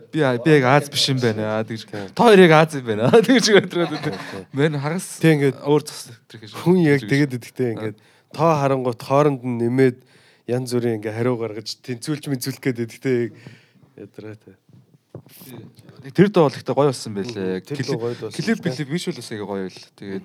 [0.09, 1.61] би би яг Аз биш юм байна.
[1.61, 1.85] Тэгж.
[2.16, 3.12] Та хоёр яг Аз юм байна.
[3.29, 3.92] Тэгж өдрөөд.
[4.57, 5.20] Мэн хагас.
[5.20, 6.57] Тэг ингээд өөр цус тэр гэж.
[6.64, 7.97] хүн яг тэгээд идэхтэй ингээд
[8.33, 10.01] тоо харангуут хооронд нь нэмээд
[10.49, 13.20] янз бүрийн ингээ хариу гаргаж тэнцүүлж мэдүүлэх гээд идэхтэй
[14.01, 14.57] ядраатай.
[16.14, 17.62] Тэр дуу бол ихтэй гоё болсон байлээ.
[17.64, 19.83] Клип клип вишүүл бас яг гоё л.
[19.96, 20.24] Тэгээд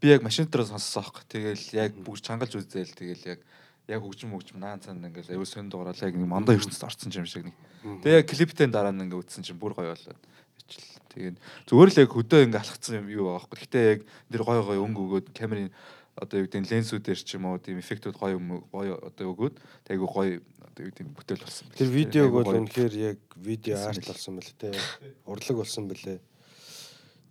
[0.00, 1.24] би яг машин дээр сонссон аахгүй.
[1.26, 3.40] Тэгэл яг бүгд чангалж үзээл тэгэл яг
[3.88, 7.26] яг хөгжим хөгжим наан цаанд ингээл аюу сөн дуурал яг нэг мандаа ертөнцид орцсон юм
[7.26, 7.56] шиг нэг.
[8.02, 10.20] Тэгээ яг клиптэн дараа нь ингээ үтсэн чинь бүр гоё болоод.
[10.62, 10.94] Ичл.
[11.14, 11.36] Тэгээд
[11.70, 13.58] зүгээр л яг хөдөө ингээ алхацсан юм юу байхгүй.
[13.62, 15.70] Гэтэ яг тэр гоё гоё өнгө өгөөд камерын
[16.16, 18.40] одоо юу гэдэг нь ленсүүдэр ч юм уу тийм эффектүүд гоё
[18.72, 19.54] гоё одоо өгөөд
[19.92, 20.40] айгу гоё
[20.76, 21.66] одоо юу гэдэг нь бүтээл болсон.
[21.72, 24.76] Тэр видеог бол үнэхээр яг видео арт болсон бэл тээ.
[25.24, 26.20] Урлаг болсон бэлээ.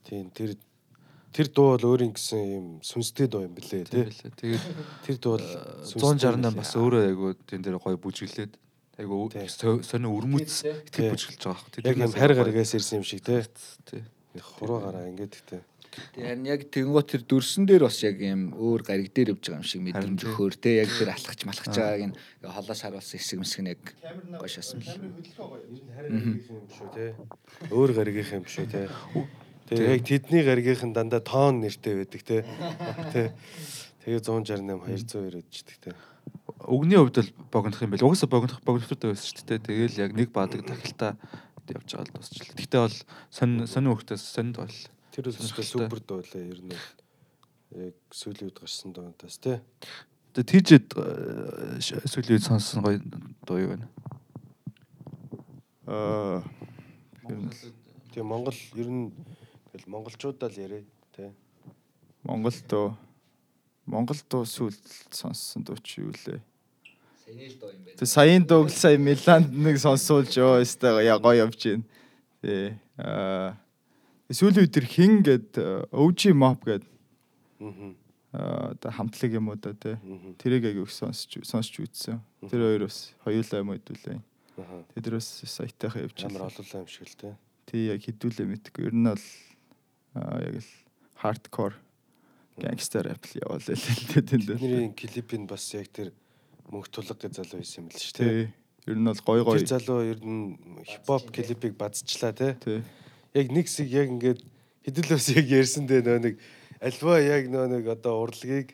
[0.10, 0.58] Тийм тэр
[1.30, 4.34] тэр дуу бол өөрийн гэсэн юм сүнстэй дуу юм бэлээ байлээ.
[4.34, 4.66] Тэгээд
[5.06, 5.46] Тэр дуу бол
[5.86, 8.58] 168 бас өөрөө айгу тэн дээр гоё бүжиглээд
[8.98, 9.46] айгу Тий.
[9.46, 10.74] сонио өрмөц Тий.
[10.90, 11.86] итгэл бүжиглж байгаа хэрэг.
[11.86, 13.22] яг юм хайр гаргаас ирсэн юм шиг.
[13.22, 14.02] Тий.
[14.42, 15.62] Хуруу гараа ингээд тий.
[16.16, 19.68] Тэгэхээр яг тэнгуут тэр дүрсэн дээр бас яг юм өөр гариг дээр явж байгаа юм
[19.68, 23.60] шиг мэдрэмж өгөхөр те яг тэр алхаж малхаж байгааг нь яг холоос харуулсан хэсэг мэсг
[23.64, 23.82] нь яг
[24.36, 24.92] гоё шасан л.
[27.72, 28.88] Өөр гаригийнх юм шүү тий.
[29.72, 32.42] Тэгээ яг тэдний гаригийнх нь дандаа тоон нэртэй байдаг тий.
[33.16, 33.28] Тий.
[34.06, 35.96] Тэгээ 168 202 өдчихдээ тий.
[36.66, 38.06] Өгний хувьд л богинох юм байл.
[38.06, 39.66] Угаасаа богинох богинохтой байсан шүү дээ.
[39.66, 41.18] Тэгээл яг нэг баадаг тахилтаа
[41.74, 42.54] явж байгаа л дуусчлаа.
[42.54, 42.98] Гэхдээ бол
[43.34, 44.76] сонь сонь хөхтөөс сонд бол
[45.16, 45.64] Тэр Сонирхолтой.
[45.64, 46.76] супер дуу лээ ер нь.
[47.72, 49.64] Яг сүүлийн үед гарсан дуунаас тий.
[50.36, 50.88] Тэгээ тийжэд
[52.12, 53.00] сүүлийн үед сонссон гоё
[53.48, 53.88] дуу юу вэ?
[55.88, 56.44] Аа
[57.24, 59.16] Тэгээ Монгол ер нь
[59.72, 60.84] тэгэл монголчуудаа л яриа
[61.16, 61.32] тий.
[62.28, 63.00] Монгол дуу
[63.88, 64.76] Монгол дуу сүүл
[65.16, 66.44] сонссон дуу чи юу лээ?
[67.96, 70.92] Тэг саяын дууг сая Миланд нэг сонсуулж ёо өстэй
[71.24, 71.88] гоё явж гин.
[72.44, 72.76] Тий.
[73.00, 73.56] Аа
[74.32, 75.60] сүүлийн үед хин гэд
[75.94, 76.84] OG Mob гэд
[77.62, 77.94] Аа.
[78.36, 79.96] аа оо хамтлаг юм уу да тий.
[80.42, 82.20] Тэрийг аяг их сонсч сонсч үзсэн.
[82.52, 84.20] Тэр хоёр бас хоёулаа юм хэдүүлээ.
[84.60, 84.84] Аа.
[85.00, 86.52] Тэр бас саятайхан явж Амар байна.
[86.52, 87.34] олуулаа юм шиг л тий.
[87.66, 88.84] Тий яг хэдүүлээ мэдгүй.
[88.92, 89.24] Ер нь бол
[90.44, 90.70] яг л
[91.16, 91.74] хардкор
[92.60, 94.60] гангстер рэп л яваал л л дээ.
[94.60, 96.12] Бидний клипийн бас яг тэр
[96.68, 98.20] мөнх тулга гэж залуу байсан юм л шүү.
[98.20, 98.52] Тий.
[98.92, 99.60] Ер нь бол гой гой.
[99.64, 102.52] Тэр залуу ер нь хипхоп клипийг базчлаа тий.
[102.60, 102.84] Тий.
[103.36, 104.42] Яг нэг шиг яг ингээд
[104.88, 106.36] хэдүүлээс яг ярьсан дээ нөө нэг
[106.80, 108.74] альва яг нөө нэг одоо урлагийг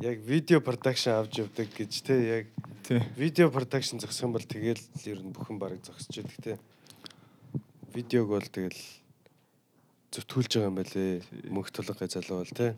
[0.00, 2.46] яг видео продакшн авч явдаг гэж тий яг
[3.16, 6.56] видео продакшн зогсох юм бол тэгэл ер нь бүхэн бараг зогсож яадаг тий.
[7.94, 8.80] Видеог бол тэгэл
[10.10, 11.22] зүтгүүлж байгаа юм байлээ.
[11.50, 12.72] Мөнх гэж залуу бол тий.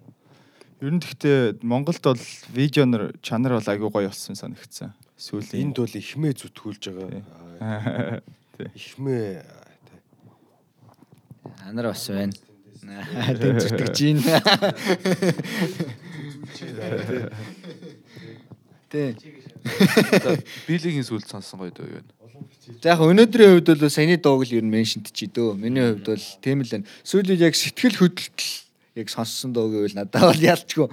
[0.83, 4.93] Ер нь гэхдээ Монголд бол видеонор чанар бол айгүй гоё болсон санагдсан.
[5.17, 7.23] Сүүлийн Энд бол ихмээ зүтгүүлж байгаа.
[7.63, 8.21] Аа,
[8.77, 9.62] Ихмээ.
[11.67, 12.33] Анар бас байна.
[12.83, 14.19] Тэг зүтгэж гин.
[18.91, 19.17] Тэг.
[20.67, 22.23] Билийн сүлд сонсон гоё дөө юу вэ?
[22.83, 25.55] За яг өнөөдрийн хувьд бол саяны дууг л ер нь меншнт чи дөө.
[25.57, 26.87] Миний хувьд бол тийм л байна.
[27.07, 28.41] Сүүлийн яг сэтгэл хөдлөлт
[28.99, 30.89] яг сонссон дуу гэвэл надад бол ялчгүй.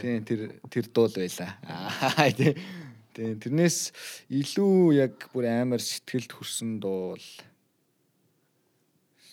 [0.00, 1.58] Тийм тэр тэр дуу л байла.
[1.68, 2.56] Аа тийм.
[3.12, 3.92] Тийм тэрнээс
[4.32, 7.26] илүү яг бүр амар сэтгэлд хүрсэн дуу бол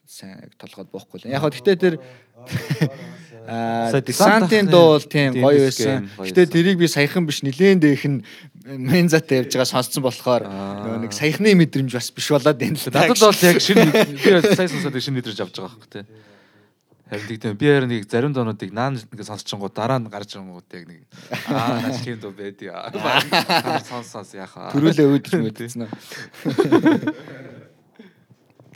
[0.10, 1.30] сайн яг толгойд боохгүй л.
[1.30, 1.95] Яг хөө гэтээ тэр
[3.50, 6.10] Descent дуу бол тийм тийм гоё байсан.
[6.17, 6.50] байсан.
[6.50, 8.26] тэрийг би саяхан биш нилээн дээх нь
[8.65, 10.45] мензатай явж байгаа сонссон болохоор
[11.02, 13.06] нэг саяхны мэдрэмж бас биш болоод байна л да.
[13.06, 13.86] Надад бол яг шинэ
[14.17, 16.06] би сая сонсоод шинэ нэдрэж авч байгаа байхгүй тий.
[17.10, 20.86] Харин тэгтээ би харин нэг зарим доонуудыг наан ингээ сонсчингууд дараа нь гарч ирэнгууд яг
[20.86, 21.02] нэг
[21.50, 22.69] аа наш тийм дуу байдий.
[22.74, 24.69] Аа сонс сонс яхаа.
[24.78, 25.89] төрүүлээ үүдж мэдсэн үү.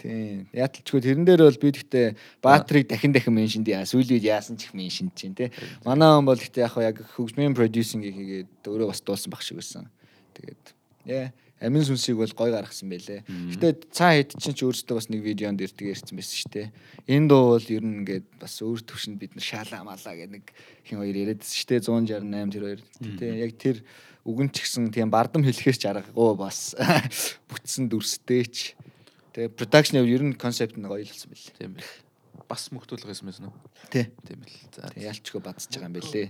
[0.03, 0.51] Тийм.
[0.51, 2.07] Яталчгүй тэрэн дээр бол би гэхдээ
[2.43, 5.47] баатрийг дахин дахин меншинд яа сүүлийн үед яасан ч их меншинд чинь тий.
[5.87, 9.87] Манай хүн бол гэхдээ яг хөгжмийн продюсинг хийгээд өөрөө бас дуулсан баг шиг байсан.
[10.35, 10.63] Тэгээд
[11.07, 11.31] яа
[11.63, 13.23] амин сүнсийг бол гой гаргасан байлээ.
[13.55, 16.67] Гэтэ цаа хэд чинь ч өөрсдөө бас нэг видеонд ирдэг ярьсан байсан шүү дээ.
[17.07, 20.51] Энэ дуу бол ер нь ингээд бас өөр төвшөнд бид нар шаалаа малаа гэх нэг
[20.83, 22.81] хин хоёр яриадсэн шүү дээ 168 тэр хоёр.
[23.15, 23.77] Тэ яг тэр
[24.27, 26.75] үгэн ч гэсэн тийм бардам хэлэхээс ч аргагүй бас
[27.47, 28.75] бүтсэн дүрстэйч.
[29.33, 31.57] Тэгээ production яг ер нь концепт нь гоё л болсон байлээ.
[31.57, 31.89] Тийм бил.
[32.45, 33.57] Бас мөхтүүлэг байсан байсан уу?
[33.89, 34.13] Тий.
[34.29, 34.57] Тийм бил.
[34.69, 34.93] За.
[34.93, 36.27] Ялчгүй бадж байгаа юм бэлээ.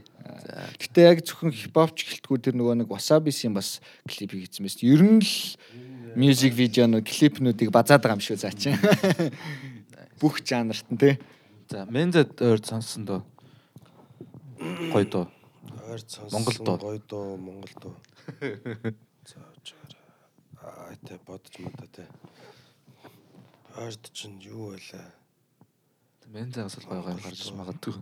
[0.80, 4.88] Гэтэ яг зөвхөн хипхопч гэлтгүү тэр нөгөө нэг Wasabi-ийн бас клип хийсэн байсан.
[4.88, 5.36] Ер нь л
[6.16, 8.80] мьюзик видеонууд клипнүүдийг базаад байгаа юм шүү заа чинь.
[10.24, 11.20] Бүх жанрт нь тий.
[11.68, 13.22] За Мензэд өөр сонссон доо.
[14.96, 15.26] Гоё доо.
[15.92, 16.78] Ойр сонссон Монгол дуу.
[16.80, 17.96] гоё дуу Монгол дуу.
[19.28, 19.92] За очоор.
[20.64, 22.08] Аа тэ бодож мата тэ.
[23.74, 25.10] Ойрд чинь юу байлаа?
[26.30, 27.94] Мензагаас л гоё гоё гарч магадгүй.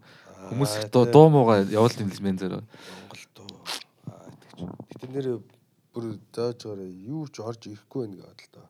[0.52, 2.60] Хүмүүс дуу муугаа явуулын л Мензэр.
[2.60, 3.48] Монгол дуу.
[4.08, 4.60] Аа тэгч.
[4.92, 5.28] Гэтэ нэр
[5.96, 6.06] бүр
[6.36, 8.68] байгаараа юу ч орж ирэхгүй байх гэдэг л доо.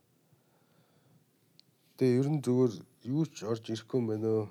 [1.98, 2.74] Тэгээ ер нь зүгээр
[3.06, 4.48] юу ч орж ирэхгүй юм байна өө.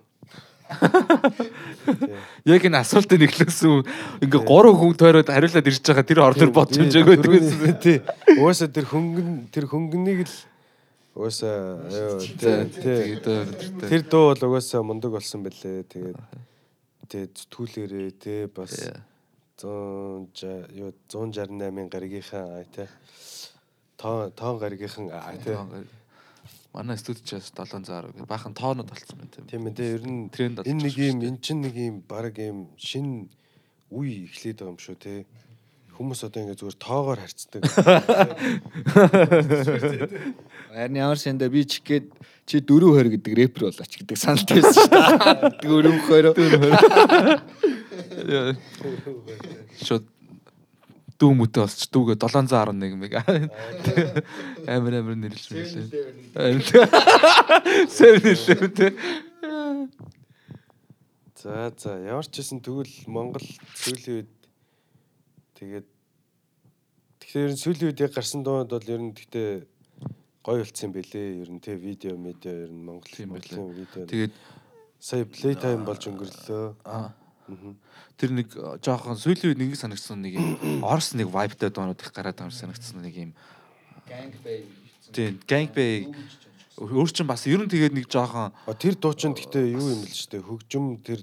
[2.47, 3.83] Яг энэ асуултыг нэглэсэн
[4.23, 7.51] ингээ гурван хүн тойроод хариулаад ирж байгаа тэр ордор бодж юмжаагүй тэгээс.
[7.83, 7.99] Тий.
[8.39, 10.35] Угаасаа тэр хөнгөн тэр хөнгөнийг л
[11.14, 11.88] угаасаа
[12.38, 13.18] тий.
[13.18, 13.88] тий.
[13.88, 15.85] Тэр дуу бол угаасаа мундаг болсон бэлээ.
[15.90, 16.18] Тэгээд
[17.11, 18.75] тэгээд зүтгүүлээрээ тий бас
[19.61, 22.88] 100 юу 168-ын гаригийнхан аа тий.
[23.99, 25.57] Тоон тоон гаригийнхан аа тий.
[26.73, 29.46] манай студичээс 700 гэх баахан тоонод болцсон байна тийм.
[29.51, 29.88] Тийм ээ тий.
[29.99, 33.27] Ер нь Тренд энэ нэг юм эн чинь нэг юм баг юм шин
[33.90, 35.27] үе эхлээд байгаа юм шүү тий.
[36.01, 37.61] Хүмүүс одоо ингээ зүгээр тоогоор харцдаг.
[40.73, 42.09] Харин ямар санда би ч гээд
[42.49, 45.61] чи 4 20 гэдэг рэпер болооч гэдэг саналтай байсан шүү дээ.
[45.61, 47.45] 4 20.
[49.85, 50.09] Шууд
[51.21, 53.13] дүү мөтө болч дүүгээ 711 мэг
[54.73, 55.85] амар амар нэрлж мэлээ.
[57.93, 58.97] Сэвэн хэлээ тэ.
[61.37, 63.45] За за ямар ч гэсэн тэгвэл Монгол
[63.77, 64.33] сүүлийн үед
[65.61, 65.89] тэгээд
[67.31, 69.51] тэгэхээр сүүлийн үед яг гарсан дуунууд бол ер нь гэхдээ
[70.43, 71.29] гоё болцсон юм бэлээ.
[71.47, 73.31] Ер нь те видео медиа ер нь Монгол байлаа.
[73.31, 74.03] Монголын видео.
[74.11, 74.35] Тэгээд
[74.99, 76.75] сая play time болж өнгөрлөө.
[76.83, 77.14] аа
[78.19, 82.37] тэр нэг жоохон сүүлийн үед нэг санагдсан нэг юм Орс нэг vibeтай доонууд их гараад
[82.37, 83.33] байгаа юм санагдсан нэг юм
[85.11, 86.14] тийм gangbang
[86.79, 90.14] өөр чин бас ер нь тэгээд нэг жоохон тэр дуу чинь гэхдээ юу юм л
[90.14, 90.47] шүү дээ.
[90.47, 91.21] Хөгжим тэр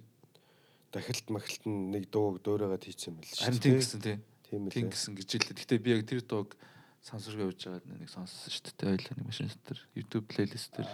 [0.91, 4.88] дахилт махилт нэг дууг дөөрөөгээд хийсэн юм л шүү харин тийм гэсэн тийм Тийм тийм
[4.88, 4.94] ээ.
[4.96, 5.56] гэсэн гэж хэлээ.
[5.60, 6.56] Гэтэ би яг тэр дууг
[7.04, 8.96] сансургаа явж байгаад нэг сонссон шүү дээ.
[8.96, 10.90] Ойлоо нэг машин дээр YouTube плейлист дээр.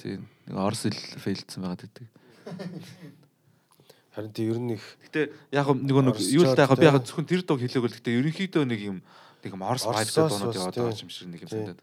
[0.00, 2.06] Тийм нэг орс хэл фейлдсэн байгаад байдаг.
[4.10, 5.20] Харин тийм ер нь их Гэтэ
[5.54, 8.64] яг нөгөө нэг юу л тайхаа би яг зөвхөн тэр дууг хэлээг л гэтэ ерөнхийдөө
[8.66, 8.98] нэг юм
[9.44, 10.82] нэг юм орс вайбтай дуунууд яваад тийм.
[10.90, 11.58] байгаа юм шиг нэг юм Тийм.
[11.62, 11.80] санагдаад.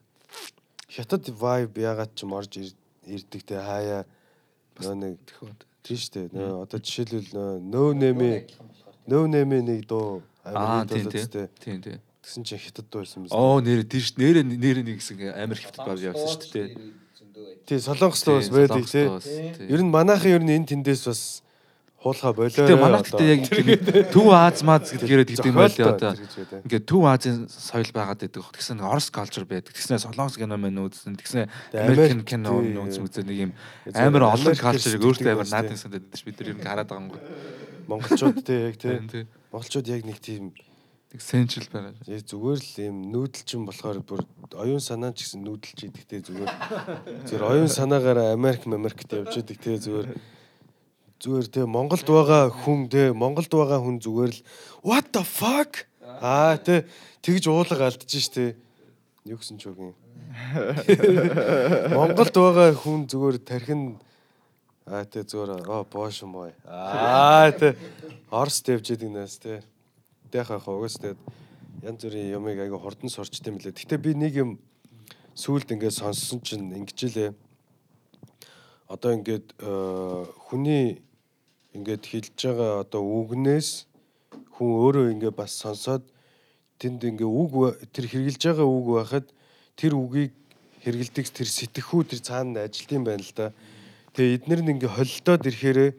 [0.91, 2.75] хятад vibe ягаад ч юм орж ир-
[3.07, 4.03] ирдэг те хаяа
[4.83, 5.59] нөө нэг Тэхүүд.
[5.87, 6.27] тийм шүү дээ.
[6.35, 8.29] Нөө одоо жишээлбэл нөө нөө нэмэ
[9.07, 10.19] нөө нэмэ нэг дуу
[10.53, 11.81] амар тийм хит болоод тийм.
[11.81, 11.99] Тийм.
[12.23, 13.31] Тэгсэн чинь хятад байсан биз.
[13.31, 16.67] Оо нэрэ тийш нэрэ нэрэ нэг гэсэн амар хөвт бав явсан шүү дээ.
[17.67, 19.15] Тий солонгос дуу бас байдаг тийм.
[19.67, 21.21] Ер нь манайхан ер нь энэ тэндээс бас
[21.97, 22.51] хуулахаа болоо.
[22.51, 26.13] Гэтэ манай гэхдээ яг төв Аз маз гэдгээр тэгдэм байлээ одоо.
[26.63, 28.43] Ингээд төв Азийн соёл байгаад байдаг.
[28.53, 29.73] Тэгсэн Орос culture байдаг.
[29.73, 31.17] Тэгснэ солонгос кино мэн үзсэн.
[31.17, 32.77] Тэгснэ Тэгээ American Америк, кино тий.
[32.77, 33.51] үзсэн үзээ нэг юм
[33.97, 35.89] амар олон хэлсэн өөртөө амар тий.
[35.89, 37.21] байдаг ш бид нар ер нь хараад байгаа юм гоо.
[37.87, 39.25] монголчууд те яг тий.
[39.57, 40.53] Монголчууд яг нэг тийм
[41.09, 41.95] Essential байгаа.
[42.05, 44.21] Э зүгээр л юм нүүдэлчин болохоор бүр
[44.53, 46.51] оюун санаа ч гэсэн нүүдэлч идэгтэй зүгээр.
[47.25, 50.13] Зүгээр оюун санаагаараа Америк Америкт явж идэг те зүгээр
[51.17, 54.41] зүгээр те Монголд байгаа хүн те Монголд байгаа хүн зүгээр л
[54.83, 56.85] what the fuck аа те
[57.25, 58.53] тэгж уулга алдчих штэ.
[59.25, 59.95] Юу гэсэн ч үгүй.
[61.97, 63.97] Монголд байгаа хүн зүгээр тархин
[64.87, 66.55] аа те зүгээр оо боош юм бай.
[66.63, 67.75] Аа те
[68.31, 69.61] Орс идэг нас те.
[70.31, 71.15] Тэхэ хаа угаас те
[71.83, 73.75] янз бүрийн юмыг айгу хурдан сурчт юм лээ.
[73.75, 74.59] Гэтэ би нэг юм
[75.35, 77.35] сүулт ингээд сонссон чинь ингэжлээ.
[78.87, 81.03] Одоо ингээд э, хүний
[81.75, 83.85] ингээд хэлж байгаа одоо үгнээс
[84.55, 86.07] хүн өөрөө ингээд бас сонсоод
[86.79, 89.27] тэнд ингээ үг тэр хэрглэж байгаа үг байхад
[89.75, 90.33] тэр үгийг
[90.81, 93.51] хэргэлдэг тэр сэтгэхүй тэр цаана ажилт юм байна л да.
[94.17, 95.93] Тэгээ эднэр нь ингээ холилдоод ирэхээр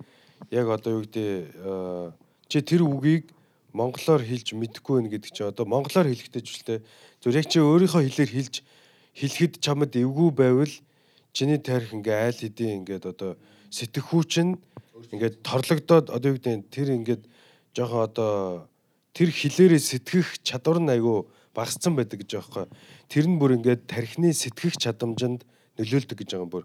[0.50, 2.18] яг одоо юу гэдэг
[2.50, 3.30] чи тэр үгийг
[3.70, 6.78] монголоор хэлж мэдэхгүй байх гэдэг чи одоо монголоор хэлэхдээ ч үлээ
[7.22, 8.54] зөв яг чи өөрийнхөө хэлээр хэлж
[9.14, 10.74] хэлэхэд чамд эвгүй байвал
[11.30, 13.38] чиний тарих ингээ айл хэдийн ингээд одоо
[13.70, 14.58] сэтгэхүй чинь
[15.14, 17.22] ингээд торлогдоод одоо юу гэдэг тэр ингээд
[17.70, 18.66] жоохон одоо
[19.14, 21.22] тэр хилээрээ сэтгэх чадвар нь айгүй
[21.54, 22.66] багассан байдаг гэж байхгүй.
[23.06, 25.46] Тэр нь бүр ингээд тархины сэтгэх чадамжинд
[25.78, 26.64] нөлөөлдөг гэж байгаа юм бүр.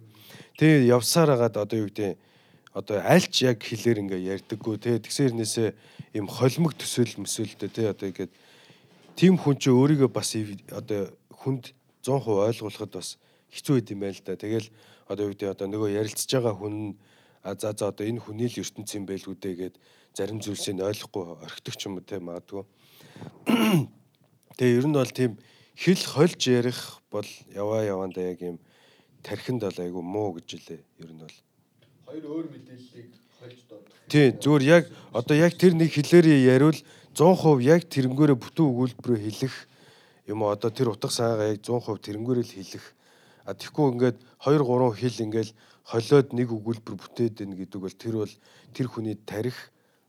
[0.58, 2.18] Тэгээ явсаар хагаад одоо юу гэдэг
[2.74, 5.70] одоо альч яг хилээр ингээ ярьдаггүй те тэгсэрнээсээ
[6.18, 8.34] юм холимог төсөөл мөсөөлдөө те одоо ингээд
[9.14, 10.34] тийм хүн чи өөрийгөө бас
[10.74, 13.22] одоо хүнд 100% ойлгуулахад бас
[13.54, 14.34] хэцүү байд юм байна л да.
[14.34, 14.68] Тэгэл
[15.06, 16.98] одоо юу гэдэг одоо нөгөө ярилцж байгаа хүн
[17.44, 19.76] а за за одоо энэ хүний л ертөнц юм байлгүй дээ гэд
[20.18, 22.66] зарим зүйлсийг ойлгохгүй орхидог ч юм уу те магадгүй.
[24.58, 25.38] Тэгээ ер нь бол тийм
[25.78, 26.80] хэл хольж ярих
[27.12, 28.58] бол яваа явандаа яг юм
[29.24, 31.38] тархинд бол айгу муу гэж илээ ер нь бол.
[32.06, 33.10] Хоёр өөр мэдээллийг
[33.40, 33.96] хольж дуудах.
[34.12, 34.84] Тий зүгээр яг
[35.16, 36.80] одоо яг тэр нэг хэлээрээ яриул
[37.16, 39.56] 100% яг тэрнгээрээ бүтэн өгүүлбэрөө хэлэх
[40.28, 42.86] юм одоо тэр утга саагаа яг 100% тэрнгээрээ л хэлэх.
[43.48, 45.52] А тэгэхгүй ингээд 2 3 хэл ингээл
[45.84, 48.34] холиод нэг өгүүлбэр бүтээд байна гэдэг бол тэр бол
[48.72, 49.58] тэр хүний тарих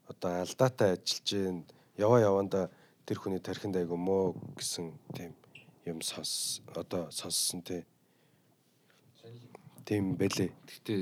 [0.07, 1.67] одоо алдаатай ажиллаж гин
[1.99, 2.71] яваа явандаа
[3.07, 5.35] тэр хүний тархинд айгу муу гэсэн тийм
[5.85, 7.83] юм сонс одоо сонссон тий.
[9.85, 10.49] Тийм бэлээ.
[10.49, 10.95] Гэтэ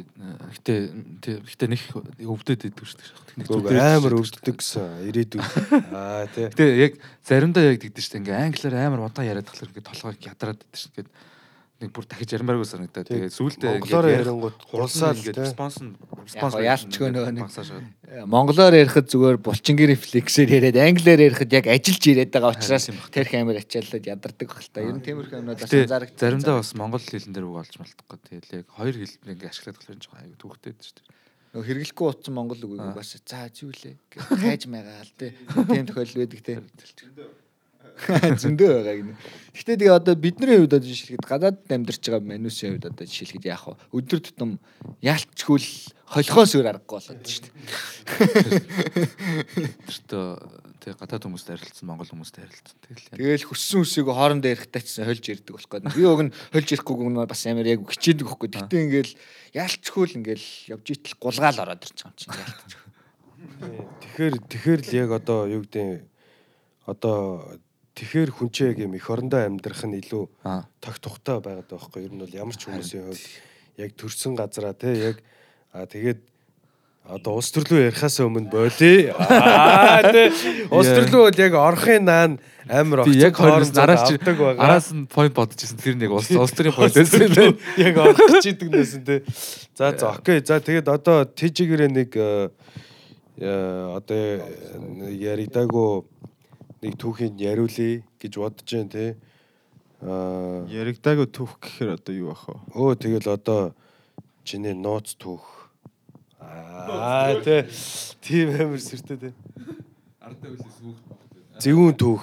[0.59, 1.83] гэтэ гэтэ нэг
[2.19, 3.47] өвдөд идэв шүү дээ.
[3.47, 5.39] Гүг амар өвддөг гэсэн ирээдүйд.
[5.95, 6.51] Аа тий.
[6.51, 8.23] Гэтэ яг заримдаа яг тэгдэж шүү дээ.
[8.27, 11.15] Ингээ англиар амар удаан яриад тахлаар ингээ толгойг ядраад идэв шүү дээ.
[11.83, 13.07] Нэг бүр дахиж ярмааргүй санагдаад.
[13.11, 15.43] Тэгээ сүултээ Монголоор ярингууд хурсаал ингээ тий.
[15.43, 21.51] респонс нь гоо яалтчгүй нөгөө нэг- нэг Монголоор ярихад зүгээр булчингийн рефлексээр яриад англиар ярихад
[21.51, 24.79] яг ажиллаж яриад байгаа учраас тэрх амар ачаалаад ядардаг баг л та.
[24.79, 26.11] Ер нь тиймэрхүү юмнууд Гэтэ анзаарах.
[26.15, 28.19] заримдаа бас монгол хэлэн дээр үг олж малтахгүй.
[28.31, 31.07] Тэгэл яг хоёр хэл ингээ ашиглаад болохоор жоохон аягүй түүхтэй шүү дээ.
[31.53, 35.35] нөгөө хэрэглэхгүй утсан монгол үгийг бас за зүүлээ гэж хайж магаа л те.
[35.69, 36.63] Тийм тохиолдол байдаг те.
[38.43, 39.15] Зөндөө байгаа гинэ.
[39.53, 43.69] Гэхдээ тэгээ одоо бидний хувьд одоо жишээлхэд гадаад амьдарч байгаа манусын хувьд одоо жишээлхэд яах
[43.69, 43.77] вэ?
[43.93, 44.57] Өдөр тутам
[45.05, 45.71] яалтчгүй л
[46.09, 47.53] холихоос өөр аргагүй болоод шүү дээ.
[49.93, 50.27] Тэртөө
[50.83, 52.77] тэг гадаад хүмүүстэй харилцсан монгол хүмүүстэй харилцсан.
[52.81, 55.95] Тэгэл яг Тэгээл хүссэн үсэйгөө хоорондоо ярихдаа ч хольж ярьдаг болох гэдэг.
[55.95, 58.49] Би уг нь хольж ярихгүй гүн бас амар яг хичээдэг хөхгүй.
[58.51, 59.13] Гэтэ ингээл
[59.57, 62.83] яалтчгүй л ингээл явж итэл гулгаал ороод ирчих юм чинь яалтчгүй.
[64.03, 66.03] Тэгэхээр тэгэхээр л яг одоо юу гэдэг
[66.91, 67.47] одоо
[67.97, 70.65] тэгэхээр хүн чинь яг юм эх орондоо амьдрах нь илүү Аа.
[70.81, 73.25] тог тухтай байгаад байгаа байхгүй ер нь бол ямар ч хүмүүсийн хувьд
[73.77, 75.17] яг төрсэн газараа те яг
[75.73, 76.21] а тэгээд
[77.03, 80.31] одоо улс төрлөө ярихаас өмнө боли аа те
[80.71, 82.39] улс төрлөө бол яг орхын наан
[82.71, 85.83] амар би яг авдаг байгаа араас нь point бодож ирсэн.
[85.83, 89.17] Тэр нэг улс улс төрийн point байсан яг орох гэж идэг нэсэн те.
[89.75, 90.39] За за окей.
[90.47, 92.49] За тэгээд одоо TG-гэрээ нэг э,
[93.43, 94.47] э, одоо
[95.11, 96.07] яригдаагүй
[96.83, 99.15] нэг түүхийн яриулъя гэж бодож जैन те.
[100.03, 102.59] Аа Яригдаагүй түүх гэхээр одоо юу ах вэ?
[102.75, 103.71] өө тэгэл одоо
[104.43, 105.71] чиний нууц түүх.
[106.43, 107.71] Аа те.
[108.19, 109.31] Тийм амар сэртэй те.
[111.63, 112.23] Зэвүүн түүх.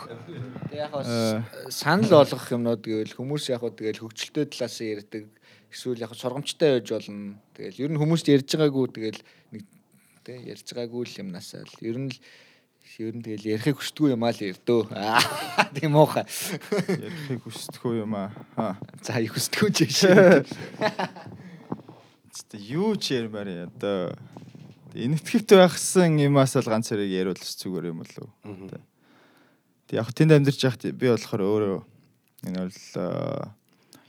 [0.68, 1.44] Тэг яг бас Э.
[1.72, 5.24] санал болгох юмнууд гэвэл хүмүүс яг хөө тэгэл хөгжилтэй талаас нь ярьдаг.
[5.72, 7.40] Эсвэл яг сургамжтай байж болно.
[7.56, 9.22] Тэгэл ер нь хүмүүст ярьж байгаагүй тэгэл
[9.56, 9.64] нэг
[10.28, 12.20] тэг ярьж байгаагүй л юмнаас л ер нь л
[12.98, 14.82] ер нь тэгэл ярихыг хүсдэггүй юм аа л ярдөө.
[14.98, 15.22] Аа
[15.78, 16.26] тийм уухай.
[16.26, 18.74] Ярихыг хүсдэггүй юм аа.
[19.06, 20.42] За их хүсдэггүй ч шээ.
[22.50, 24.18] Тэ юу ч ярмаар одоо
[24.98, 28.34] энэтхэгт байхсан юмас л ганц хэрэг яриул зүгээр юм болов.
[28.42, 28.82] Тэ.
[29.86, 31.80] Тэг яг тэнд амьдарч яхад би болохоор өөрөө
[32.50, 33.54] энэ бол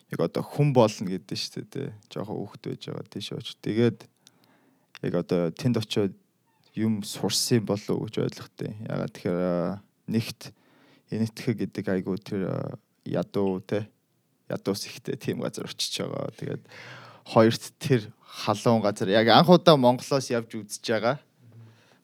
[0.08, 1.92] яг одоо хүн болно гэдэг нь шүү дээ.
[2.08, 3.60] Жохоо хүүхэд байж байгаа тийш очиж.
[3.60, 3.98] Тэгээд
[5.04, 6.16] яг одоо тэнд очиод
[6.74, 8.76] юм сурсан болов гэж ойлгохтой.
[8.86, 10.52] Ягаад тэгэхээр нэгт
[11.10, 13.90] Энэтхэг гэдэг айгу тэр ядуу те
[14.50, 16.30] ядуус ихтэй тийм газар очиж байгаа.
[16.38, 16.62] Тэгээд
[17.26, 21.18] хоёрт тэр халуун газар яг анх удаа Монголоос явж үзэж байгаа.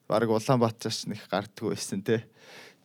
[0.07, 2.23] Бараг Улаанбаатараас нэг гардггүй байсан те.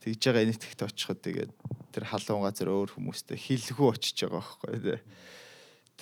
[0.03, 1.51] Тэгж байгаа энэтхэгт очиход тэгээд
[1.95, 4.97] тэр халуун газар өөр хүмүүстэй хилхүү очиж байгаа байхгүй те.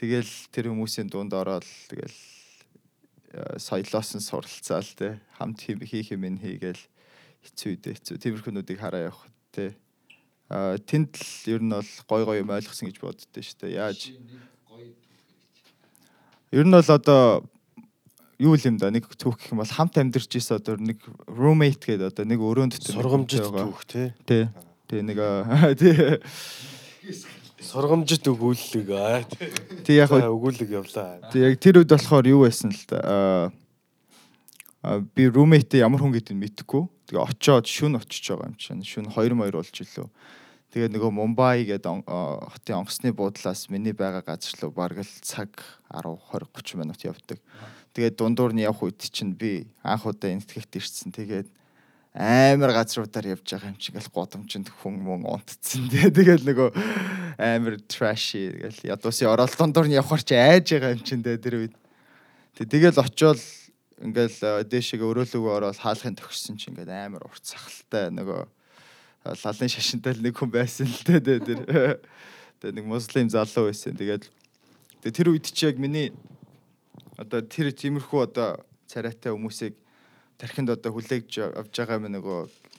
[0.01, 2.17] Тэгэл тэр хүмүүсийн дунд ороод тэгэл
[3.31, 6.83] соёлоос нь суралцаал те хамт хийх юм хийгээл
[7.47, 8.17] хэцүү дээ хэцүү.
[8.19, 9.79] Тиймэрхүүнүүдийг хараа явах те.
[10.51, 13.79] А тэнд л ер нь бол гой гой юм ойлгосон гэж боддөө шүү дээ.
[13.79, 14.01] Яаж?
[16.51, 17.47] Ер нь бол одоо
[18.41, 22.09] юу юм да нэг түүх гэх юм бол хамт амьдарч ийсэн одоо нэг roommate гэдэг
[22.11, 24.11] одоо нэг өрөөнд дотор Сургамжит түүх тий
[24.89, 25.21] тий нэг
[25.81, 25.95] тий
[27.61, 29.23] Сургамжит өгүүлэг аа.
[29.85, 31.31] тий яг өгүүлэг явлаа.
[31.33, 33.53] тий яг тэр үед болохоор юу байсан л да
[35.15, 39.37] би roommate ямар хүн гэдгийг мэдэхгүй тэгээ очиод шүн очиж байгаа юм чинь шүн 2
[39.37, 40.09] 2 болж илүү
[40.71, 45.51] Тэгээд нөгөө Мумбай гэдэг хотын онгоцны буудлаас миний байгаа газар руу бараг л цаг
[45.91, 47.43] 10 20 30 минут явдаг.
[47.91, 51.11] Тэгээд дундуур нь явах үед чинь би анх удаа энэтхэгт ирсэн.
[51.11, 51.51] Тэгээд
[52.15, 55.87] амар газруудаар явж байгаа юм чинь ингээл годомчинд хүн мөн унтцсан.
[56.17, 56.69] Тэгээд нөгөө
[57.39, 61.75] амар trashy тэгэл ядуусын орол дундуур нь явахар чи айж байгаа юм чинь тэр үед.
[62.59, 63.39] Тэг- Тэгэл очиод
[64.03, 69.71] ингээл а, дээшээ өрөөлөөгөө ороод хаалхын төгссөн чинь ингээд амар урт сахалтай нөгөө а, лалын
[69.71, 71.61] шашинтай нэг хүн байсан л дээ тэр.
[72.61, 73.95] Тэгээ нэг муслим залуу байсан.
[73.95, 76.11] Тэгээ тэр үед чи яг миний
[77.21, 79.77] одоо тэр тиймэрхүү одоо царайтай хүмүүсийг
[80.41, 82.39] тархинд одоо хүлээгж авж байгаа юм нөгөө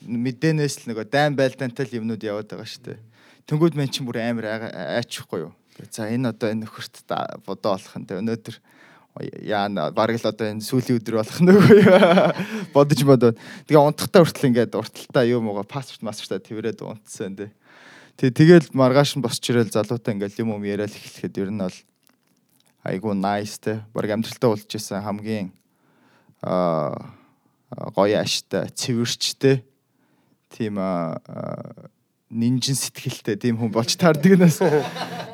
[0.09, 2.99] мэдээнээс л нөгөө дайм байлдаантай л юмнууд яваад байгаа шүү дээ.
[3.45, 5.53] Тэнгүүд мэн чинь бүр амар айчихгүй юу.
[5.93, 7.05] За энэ одоо энэ нөхөрт
[7.45, 8.55] бодоо болох нь те өнөөдөр
[9.45, 11.69] яана бараг л одоо энэ сүүлийн өдөр болох нөгөө
[12.75, 13.37] бодож бодоод
[13.69, 17.53] тэгээ унтахтаа хүртэл ингээд урталтаа юу мууга паспорт масвартаа тэрвэрэд унтсан те.
[18.17, 21.77] Тэгээ тэгэл маргааш нь босч ирэл залуутай ингээд юм юм яриад эхлэхэд ер нь бол
[22.87, 23.85] айгу nice те.
[23.93, 25.53] Бараг амьдралтаа болж исэн хамгийн
[26.41, 27.20] аа
[27.95, 29.63] гоё аштай, цэвэрчтэй
[30.51, 30.79] тийм
[32.31, 34.59] нинжин сэтгэлтэй тийм хүн болж таардаг нас.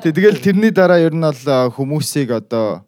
[0.02, 2.82] Тэг тэгэл тэрний дараа ер нь бол хүмүүсийг одоо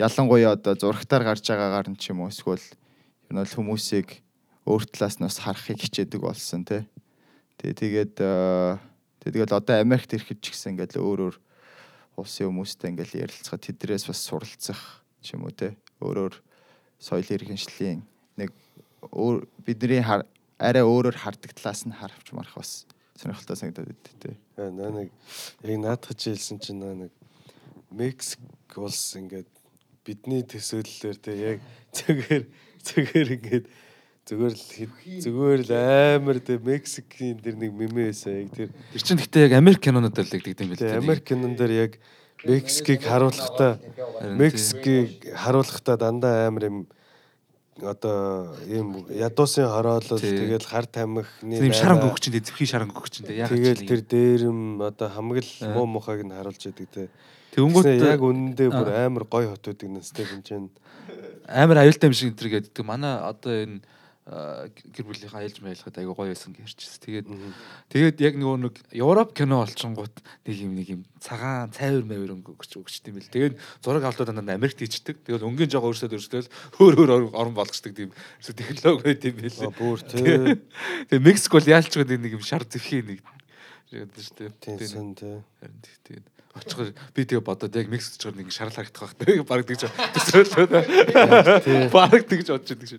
[0.00, 4.20] ялангуяа одоо зурагтаар гарч байгаагаар нь ч юм уу эсвэл ер нь бол хүмүүсийг
[4.68, 6.84] өөр талаас нь бас харахыг хичээдэг болсон тий.
[7.56, 8.14] Тэг тэгээд
[9.24, 11.36] тэгэл одоо Америкт ирэхэд ч гэсэн ингээл өөр өөр
[12.16, 14.80] улсын хүмүүстэй ингээл ярилцахад тэдрээс бас суралцах
[15.24, 15.72] ч юм уу тий.
[16.04, 16.34] Өөрөөр
[17.00, 18.04] соёл иргэншлийн
[18.36, 18.52] нэг
[19.66, 20.02] бидний
[20.58, 22.86] арай өөрөөр хардаг талаас нь харавч марах бас
[23.16, 24.36] сонирхолтой санагдаад байд.
[24.56, 25.10] Аа, наа нэг
[25.64, 27.12] яг наадах хэлсэн чинь наа нэг
[27.90, 28.40] Мексик
[28.76, 29.48] улс ингээд
[30.04, 31.58] бидний төсөөллөөр те яг
[31.96, 32.44] зүгээр
[32.86, 33.66] зүгээр ингээд
[34.26, 34.62] зүгээр л
[35.22, 35.72] зүгээр л
[36.18, 40.18] амар те Мексикийн тэр нэг мемэ байсан яг тэр Тэр чинь гэхдээ яг Америк кинонууд
[40.18, 40.98] л тэгдэм юм билээ.
[40.98, 41.92] Америк кинон дээр яг
[42.42, 43.78] Мексикийг харуулахдаа
[44.34, 46.78] Мексикийг харуулахдаа дандаа амар юм
[47.82, 53.52] одоо ийм ядуусын хороолол тэгэл хар тамхины Тийм шаран найраа, гүгчтэй зэвхий шаран гүгчтэй яг
[53.52, 55.74] тэгэл тэр дээрэм одоо хамаг л Аа.
[55.76, 57.08] муу мухайг нь харуулж идэг те
[57.56, 60.68] Тэнгүүт яг үнэндээ бүр амар гой хотуудыг нэстэй чинь.
[61.48, 62.84] амар аюултай юм шиг энэ төр гэдэг.
[62.84, 63.80] Манай одоо энэ
[64.26, 66.98] гэр бүлийнхаа айлж майлахад айгу гоё байсан гэрчээс.
[66.98, 67.30] Тэгээд
[67.94, 70.10] тэгээд яг нөгөө нэг Европ кино олчингууд
[70.50, 73.30] нэг юм нэг юм цагаан цайвар маяр өнгөч өгчт юм бэл.
[73.30, 73.54] Тэгээд
[73.86, 75.22] зураг авалтууд дандаа Америкт хийждэг.
[75.22, 76.42] Тэгээд өнгийн жоо өөрсдөө өөрсдөө
[76.82, 78.10] өөр өөр орон- болгочдөг тийм
[78.42, 79.62] технологи байт юм бэл.
[79.62, 80.58] Аа бүр тий.
[81.06, 83.22] Тэгээд Мексик бол яалч гэдэг нэг юм шар зэвхий нэг
[83.94, 84.50] гэдэг шүү дээ.
[84.58, 85.38] Тийм сэн тий.
[85.62, 86.26] Харин тэг- тэгээд
[86.66, 89.46] очихоор би тэгээ бодоод яг Мексикч чор нэг шарал харагдах байх.
[89.46, 91.94] Бараг тэгж төсөөлөө.
[91.94, 92.98] Бараг тэгж бодож идэг шүү.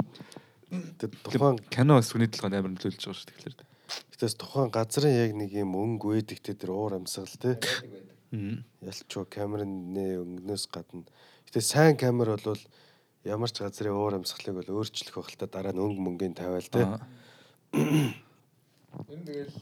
[0.69, 3.55] Тэр тухайн Кино сүний толгойд амар нөлөөлж байгаа шүү тэгэхээр.
[4.11, 7.55] гэтээс тухайн газрын яг нэг юм өнгө өгдөгтэй тэр уур амьсгал.
[8.35, 8.67] Мм.
[8.83, 11.07] Ялчуу камерны өнгнөөс гадна.
[11.47, 12.59] Гэтэ сайн камер бол
[13.23, 16.83] ямар ч газрын уур амьсгалыг бол өөрчлөх та дараа нь өнгө мөнгөний тавиал тий.
[16.83, 16.99] Аа.
[19.07, 19.55] Энэ тэгэл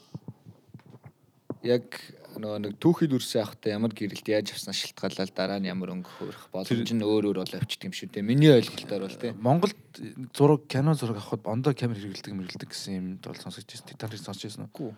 [1.61, 1.85] яг
[2.39, 6.43] нөгөө нэг түүхий дүрсэн явахдаа ямар гэрэлт яаж авснаа шилтгаалал дараа нь ямар өнгө хөөрөх
[6.51, 8.25] боломж нь өөр өөр бол авчдаг юм шүү дээ.
[8.25, 9.35] Миний ойлголтоор бол тийм.
[9.39, 9.79] Монголд
[10.35, 13.87] зураг кино зураг авахд ондоо камер хэрэглэдэг мэргэлдэг гэсэн юм бол сонсож байсан.
[13.87, 14.91] Титаник сонсож байсан уу?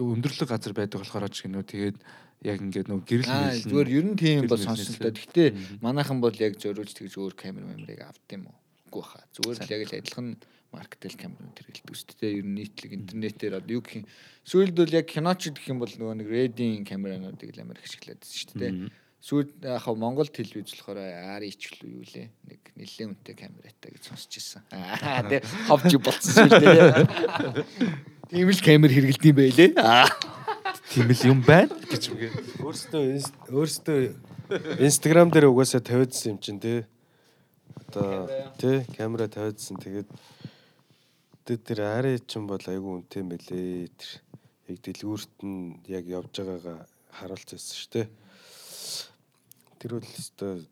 [0.00, 1.96] Өндөрлөг газар байдаг болохоор ч гинөө тэгээд
[2.42, 5.14] яг ингээд нөгөө гэрэл мэрэл зүгээр ер нь тийм бол сонсон л да.
[5.14, 5.48] Гэхдээ
[5.84, 8.56] манайхан бол яг зориулж тэгж өөр камер мемрийг авд юм уу?
[8.90, 9.22] Үгүй хаа.
[9.36, 10.28] Зүгээр л яг л адилхан
[10.72, 12.38] маркетинг камерууд хэрэгэлдэг шүү дээ.
[12.40, 14.06] Ер нь нийтлэг интернетээр одоо юу гэх юм.
[14.48, 18.24] Сүүлд бол яг киноч гэх юм бол нөгөө нэг рединг камерануудыг л амар их ашиглаад
[18.24, 18.72] шүү дээ.
[19.22, 20.98] Сүүлд яг хаа Монгол телевиз болохоор
[21.38, 22.26] RX л юу лээ.
[22.48, 24.66] Нэг нэлээд үнэтэй камератай гэж сонсч ирсэн.
[24.74, 27.62] Аа тэгээ ховж болцсон шүү дээ.
[28.34, 29.70] Тийм л камер хэрэгэлдэм байлээ.
[29.78, 30.10] Аа.
[30.90, 32.32] Тийм л юм байна гэж үгээ.
[32.66, 33.04] Өөртөө
[33.54, 33.98] өөртөө
[34.82, 36.82] Instagram дээр угаасаа тавиадсан юм чинь тий.
[37.94, 40.08] Одоо тий камера тавиадсан тэгээд
[41.44, 43.90] тэ тэр арай чинь бол айгүй үнэтэй юм байлээ.
[43.98, 44.10] Тэр
[44.70, 46.86] яг дэлгүүрт нь яг явж байгаагаа
[47.18, 48.06] харуулсан шүү дээ.
[49.82, 50.66] Тэр бол өстой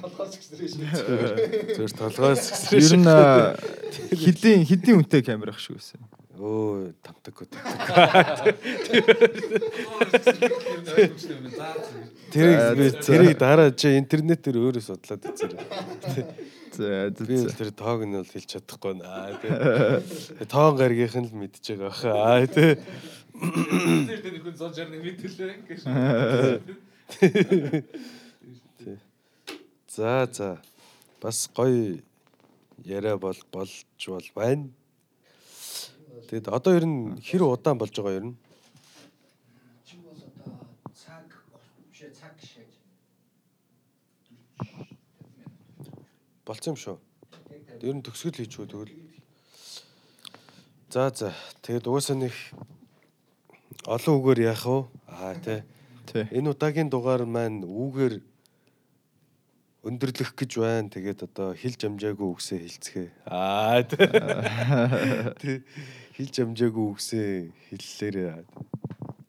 [0.00, 0.84] Толгоос гисрээ шүү.
[1.76, 3.08] зөвөр толгоос Ер нь
[4.16, 6.00] хэдийн хэдийн үнэтэй камер ах шиг байсан.
[6.38, 7.52] өө тамтаг гот.
[12.32, 15.60] Тэр би тэрийг дараа чи интернетээр өөрөө судлаад үзээрэй.
[16.78, 19.52] Би тэр тоог нь бол хэлж чадахгүй наа тий.
[20.46, 22.10] Тоон гаргийнх нь л мэдж байгаа баха.
[22.14, 22.76] Аа тий.
[23.36, 25.80] Тэр тэр хүн 161 мэдлээ гэж.
[29.88, 30.60] За за.
[31.20, 32.00] Бас гоё
[32.84, 34.68] яриа бол болж бол байна.
[36.28, 38.36] Тэгэд одоо ер нь хэр удаан болж байгаа ер нь?
[39.86, 40.58] Чи бол одоо
[40.92, 41.28] цаг
[41.92, 42.72] бишээ цаг шээж.
[46.46, 46.96] Болцсон юм шүү.
[47.82, 48.94] Ер нь төгсгөл хийчихв тэгвэл.
[50.94, 51.34] За за.
[51.66, 52.30] Тэгэд угаасаа нэг
[53.82, 54.86] олон үгээр яах вэ?
[55.10, 55.66] Аа тий.
[56.06, 56.22] тий.
[56.30, 58.22] Энэ удаагийн дугаар маань үүгээр
[59.90, 60.86] өндөрлөх гэж байна.
[60.86, 63.08] Тэгээд одоо хилж амжаагүй үгсээ хэлцгээ.
[63.26, 64.06] Аа тий.
[66.16, 68.46] Хилж амжаагүй үгсээ хэллээрээ.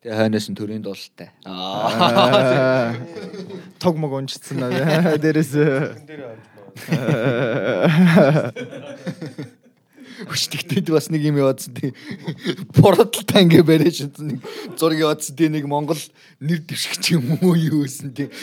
[0.05, 1.33] Тэгээ хойноос нь төрийн дуулалтай.
[1.49, 2.93] Аа.
[3.81, 5.17] Тог мог унжицсан аа.
[5.17, 5.57] Дээрээс
[10.17, 11.93] Хүчтэйд бас нэг юм яваадсан тийм.
[12.73, 14.39] Пороталтай ингээ бариа шидсэн нэг
[14.73, 16.01] зураг яваадсан тийм нэг Монгол
[16.41, 18.33] нэр дэвшигч юм уу юу гэсэн тийм.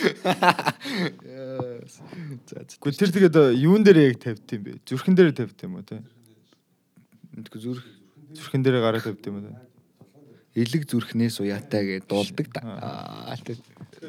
[2.79, 4.79] Гэхдээ тэр тэгээд а, юун дээр яг тавьд юм бэ?
[4.87, 5.99] Зүрхэн дээр тавьд юм уу тий?
[7.35, 7.83] Мэдгүй зүрх
[8.39, 9.74] Зүрхэн дээр гараа тавьд юм уу тий?
[10.55, 12.47] Элэг зүрхнээс уяатай гэж дуулдаг.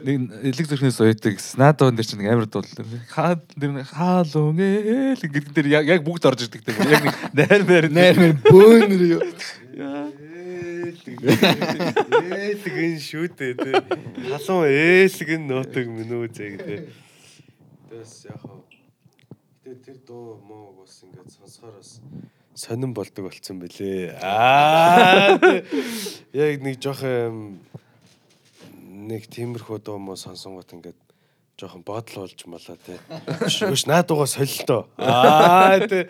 [0.06, 2.86] Нэг элэг зүрхнээс уйдаг снадон дээр чинь нэг амар дуулал.
[3.10, 6.86] Хаа тэр хаалун ээл гэдэг дээр яг бүгд орж ирдэг тийм.
[6.86, 9.26] Яг нэг найр байр Найр мэр бөөнөр юу.
[12.46, 13.74] Ээлгэн шүү дээ тий.
[14.30, 16.94] Халуун ээлгэн нутаг минь үү зэ гэдэг.
[17.90, 18.62] Тэс яг хаа.
[19.66, 21.98] Тэр дуу муу бас ингээд сонсохоор бас
[22.56, 24.16] сонирн болдог болцсон бэлээ.
[24.24, 25.36] Аа.
[26.32, 27.60] Яг нэг жоох юм
[29.12, 31.00] нэг тиймэрхүү дуу муу сонсонгот ингээд
[31.60, 33.00] жоохон бодол болж малаа тий.
[33.52, 34.88] Шүш наадуугаа солилтоо.
[34.96, 36.08] Аа тий.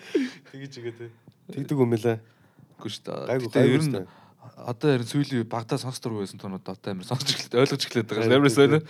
[0.53, 1.09] Тэгэж игээ тий.
[1.49, 2.21] Тэгдэг юм лээ.
[2.21, 2.35] Дээ.
[2.77, 4.05] Гайгүй Гэтэ ер нь
[4.53, 8.37] одоо ер нь сүүлийн багтаа сонсдор байсан тонууд одоо амар сонсож эхлэв ойлгож эхлэв байгаа.
[8.37, 8.81] Амар сонио.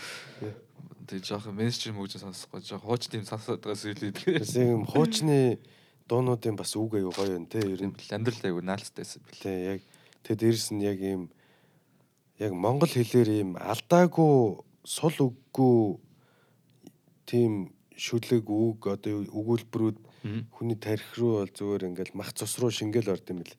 [1.07, 4.15] Тэг жоох менежер мөгж сонсохгүй жоох хууч тийм сонсоод байгаа сүүлийн.
[4.43, 5.59] Бас юм хуучны
[6.07, 9.41] дуунуудын бас үг аюу гоё юм те ер нь Амьдрал айгу наалцтайсэн бэл.
[9.41, 9.81] те яг
[10.23, 11.29] тэг дээрэс нь яг ийм
[12.37, 15.97] яг монгол хэлээр ийм алдаагүй сул үггүй
[17.25, 19.97] тийм шүлэг үг одоо өгүүлбэрүүд
[20.53, 23.57] хүний тарих руу бол зүгээр ингээл мах цус руу шингээл орд юм бэл.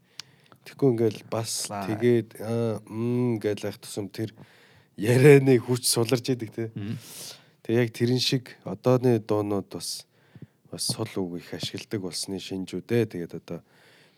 [0.67, 4.35] Тэгэхгүй ингээл бас тэгээд аа мм гэж лах тусам тэр
[4.99, 6.65] ярианы хүч суларч идэг те.
[7.63, 10.07] Тэг яг тэрэн шиг одооны дуунууд бас
[10.71, 13.05] бас сул үг их ашигладаг болсны шинжүүдээ.
[13.13, 13.61] Тэгээд одоо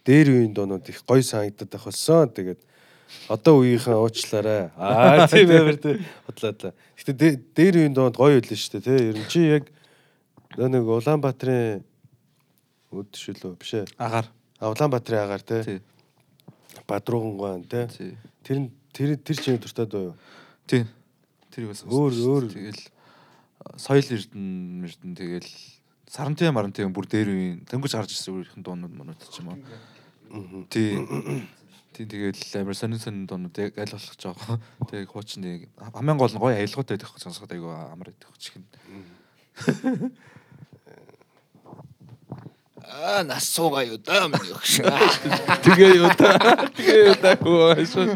[0.05, 2.28] дээр үеийн дуунууд их гоё санагдаад байх болсон.
[2.32, 2.61] Тэгээд
[3.28, 4.62] одоо үеийнхээ уучлаарай.
[4.76, 5.96] Аа тийм амар тий
[6.26, 6.72] бодлоо.
[6.96, 9.01] Гэтэ дэ- дээр үеийн дуунд гоё байлаа шүү дээ тий.
[9.12, 9.64] Ер нь чи яг
[10.57, 11.84] нэг Улаанбаатарын
[12.92, 13.86] өд шүлөө биш ээ.
[14.01, 14.26] Агаар.
[14.61, 15.80] А Улаанбаатарын агаар тий.
[16.88, 17.84] Бадрууган тий.
[17.92, 18.12] Тий.
[18.44, 18.57] Тэр
[18.92, 20.16] тэр тэр чинь дуртай дуу юу?
[20.66, 20.84] Тий.
[21.53, 21.84] Тэр юус.
[21.84, 22.44] Өөр- өөр.
[22.49, 22.82] тэгэл
[23.76, 25.51] соёл эрдэн эрдэн тэгэл
[26.09, 29.61] сарантай марантай бүр дээр үеийн тэнгуж гарч ирсэн өөрийнх нь дуунууд манууд ч юм уу.
[30.72, 30.96] Тий.
[31.92, 34.40] Тий тэгэл амар сонин сонин дуунууд яг аль болох жоох.
[34.88, 38.56] Тэг хуучны хамгийн гол нь гоё аялгаутай байх сонсоход айгу амар идэх чих.
[42.88, 44.80] Аа нас суугаа юу даа миний өгш.
[45.61, 46.40] Тэгээ юу та.
[46.72, 48.06] Тэгээ юу та хөө шүү.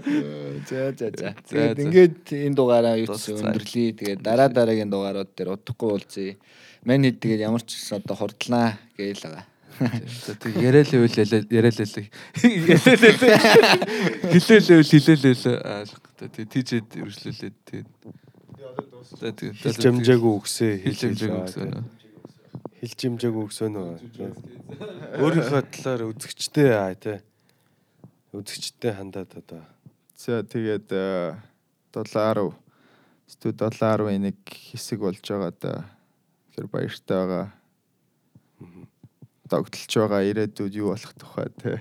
[0.65, 1.37] За за за.
[1.45, 2.17] Тэгээд ингээд
[2.49, 3.93] энэ дугаараа юу ч өндөрлөе.
[4.01, 6.41] Тэгээд дараа дараагийн дугаарууд дээр удахгүй уулзъя.
[6.83, 9.47] Мань хэд тэгээд ямар ч одоо хурдлаа гээл байгаа.
[10.43, 11.17] Тэг яриалаа үл
[11.49, 12.07] яриалаа.
[14.33, 15.59] Хилээлээ үл хилээлээ.
[15.63, 15.87] Аа
[16.29, 17.87] тэг тийжэд үргэлжлүүлээд тэг.
[19.13, 21.71] Хэлж амжаагүй үгсээ Хэлж амжаагүй үгсээ.
[22.83, 23.99] Хэлж амжаагүй үгсээ нөө.
[25.23, 27.19] Өөрийнхөө талаар үзэгчтэй аа тий.
[28.33, 29.63] Үзэгчтэй хандаад одоо
[30.23, 31.35] За тэгээд а,
[31.91, 32.55] 710
[33.27, 35.73] студ 711 хэсэг болж байгаа да.
[36.55, 37.53] Тэр баяртай байгаа.
[39.53, 41.77] тогтолж байгаа ирээдүйд юу болох тухай те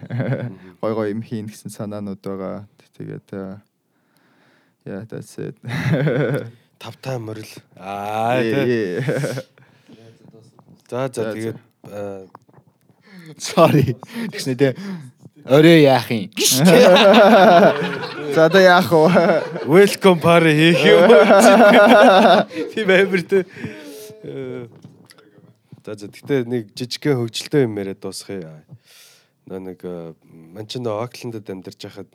[0.84, 2.67] гой гой юм хийн гэсэн санаанууд байгаа.
[2.99, 3.63] Тэгээд э,
[4.86, 5.55] яа that's it.
[6.82, 7.47] Тавтай морил.
[7.80, 8.99] Аа тий.
[10.91, 12.28] За за тэгээд аа,
[13.39, 13.95] Sorry.
[14.36, 14.76] Тэгснэ тэ
[15.47, 16.28] орой яах юм?
[18.36, 19.07] За одоо яах вэ?
[19.63, 21.07] welcome party хийх юм.
[22.76, 22.84] Тий.
[22.84, 23.15] Э,
[24.22, 28.61] За за гэтээ нэг жижигхэн хөвгчлөлтөө юм яриад дуусгая.
[29.49, 32.09] Нөө нэг э, манчин Оклендд амьдарч байхад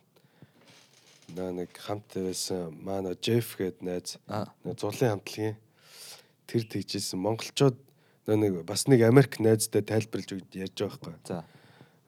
[1.34, 4.22] нөө нэг хамт байсан манай Джефф гээд найз
[4.62, 5.58] зурлын хамтлагийн
[6.46, 7.74] тэр тэгжсэн монголчууд
[8.30, 11.14] нөө нэг бас нэг Америк найзтай тайлбарлаж өгд ярьж байгаа байхгүй.
[11.26, 11.42] За.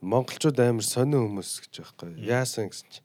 [0.00, 2.22] монголчууд амар сонин хүмүүс гэж байхгүй.
[2.22, 3.02] Яасан гэсэн чи.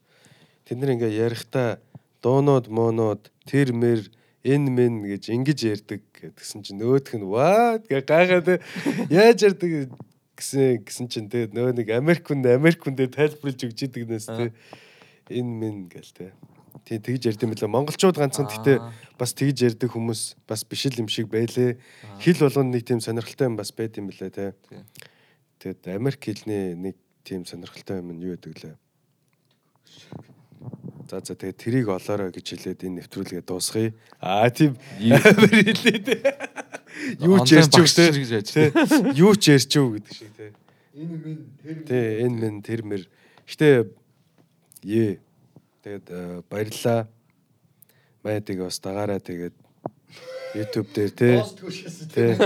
[0.62, 1.82] Тэд нэр ингээ ярихдаа
[2.22, 4.06] дуунууд моонууд тэр мэр
[4.44, 8.60] эн мен гэж ингэж ярьдаг гэдгсэн чинь нөгөөх нь ваа гэ гайхаад
[9.08, 9.88] яаж ярьдаг
[10.36, 14.52] гэсэн гэсэн чинь тэгээ нөө нэг Америк хүн Америк хүндээ тайлбарлаж өгч идэг нэс тэ
[15.32, 16.36] эн мен гэл тэ.
[16.84, 17.70] Тий тэгж ярьд юм билээ.
[17.70, 18.78] Монголчууд ганцхан гэхдээ
[19.16, 21.80] бас тэгж ярьдаг хүмүүс бас биш л юм шиг байлээ.
[22.20, 24.52] Хэл болгоно нэг тийм сонирхолтой юм бас байд юм билээ тэ.
[25.64, 28.76] Тэгэд Америк хэлний нэг тийм сонирхолтой юм нь юу гэдэг лээ.
[31.10, 33.92] За за тэгээд трийг олоорой гэж хэлээд энэ нэвтрүүлгээ дуусгая.
[34.24, 36.22] Аа тийм амар хэлээ дээ.
[37.20, 38.08] Юу ч ярьж үг те.
[38.08, 38.72] гэж яаж Тэ,
[39.12, 40.46] Юу ч ярьж үг гэдэг шиг те.
[40.96, 43.02] Энэ минь тэр Тэ энэ минь тэр мэр.
[43.44, 43.90] Гэтэ
[44.80, 45.20] ээ.
[45.84, 46.06] Тэгээд
[46.48, 47.04] баярлаа.
[48.24, 49.52] Майдыг бас дагаараа тэгээд
[50.54, 51.30] YouTube дээр те.
[52.14, 52.38] Тэ.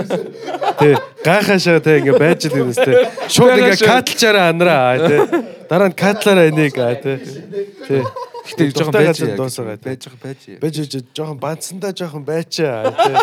[0.81, 0.97] Тэ.
[1.23, 3.07] Гайхашаа те ингээ байж л юм те.
[3.29, 5.17] Шууд ингээ катлчаараа анараа те.
[5.69, 7.21] Дараа нь катлаараа энийг аа те.
[8.57, 8.69] Тэ.
[8.69, 9.35] Гэтэ жоохон байж те.
[9.37, 10.41] байж байгаа байж.
[10.61, 13.13] Байж байж жоохон бандсандаа жоохон байчаа те.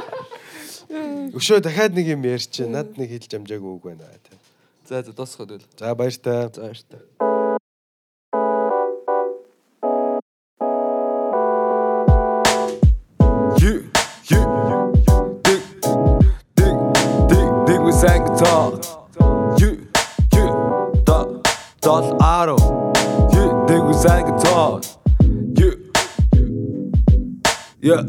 [1.35, 4.39] Өшөө дахиад нэг юм ярьч над нэг хэлж амжаагүй үг байна те.
[4.87, 5.65] За за дуусгаад үл.
[5.79, 6.49] За баяртай.
[6.55, 7.01] За баяртай.
[13.59, 13.91] You,
[14.31, 14.41] you,
[15.43, 15.63] dig,
[16.55, 16.77] dig,
[17.27, 18.79] dig, dig with sang guitar.
[19.59, 19.91] You,
[20.33, 20.47] you,
[21.05, 21.43] dot,
[21.81, 22.57] dot, auto.
[23.35, 24.81] You, dig with sang guitar.
[27.81, 28.03] Yeah.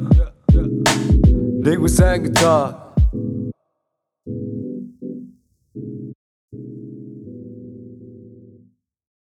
[1.63, 2.86] They were sang guitar.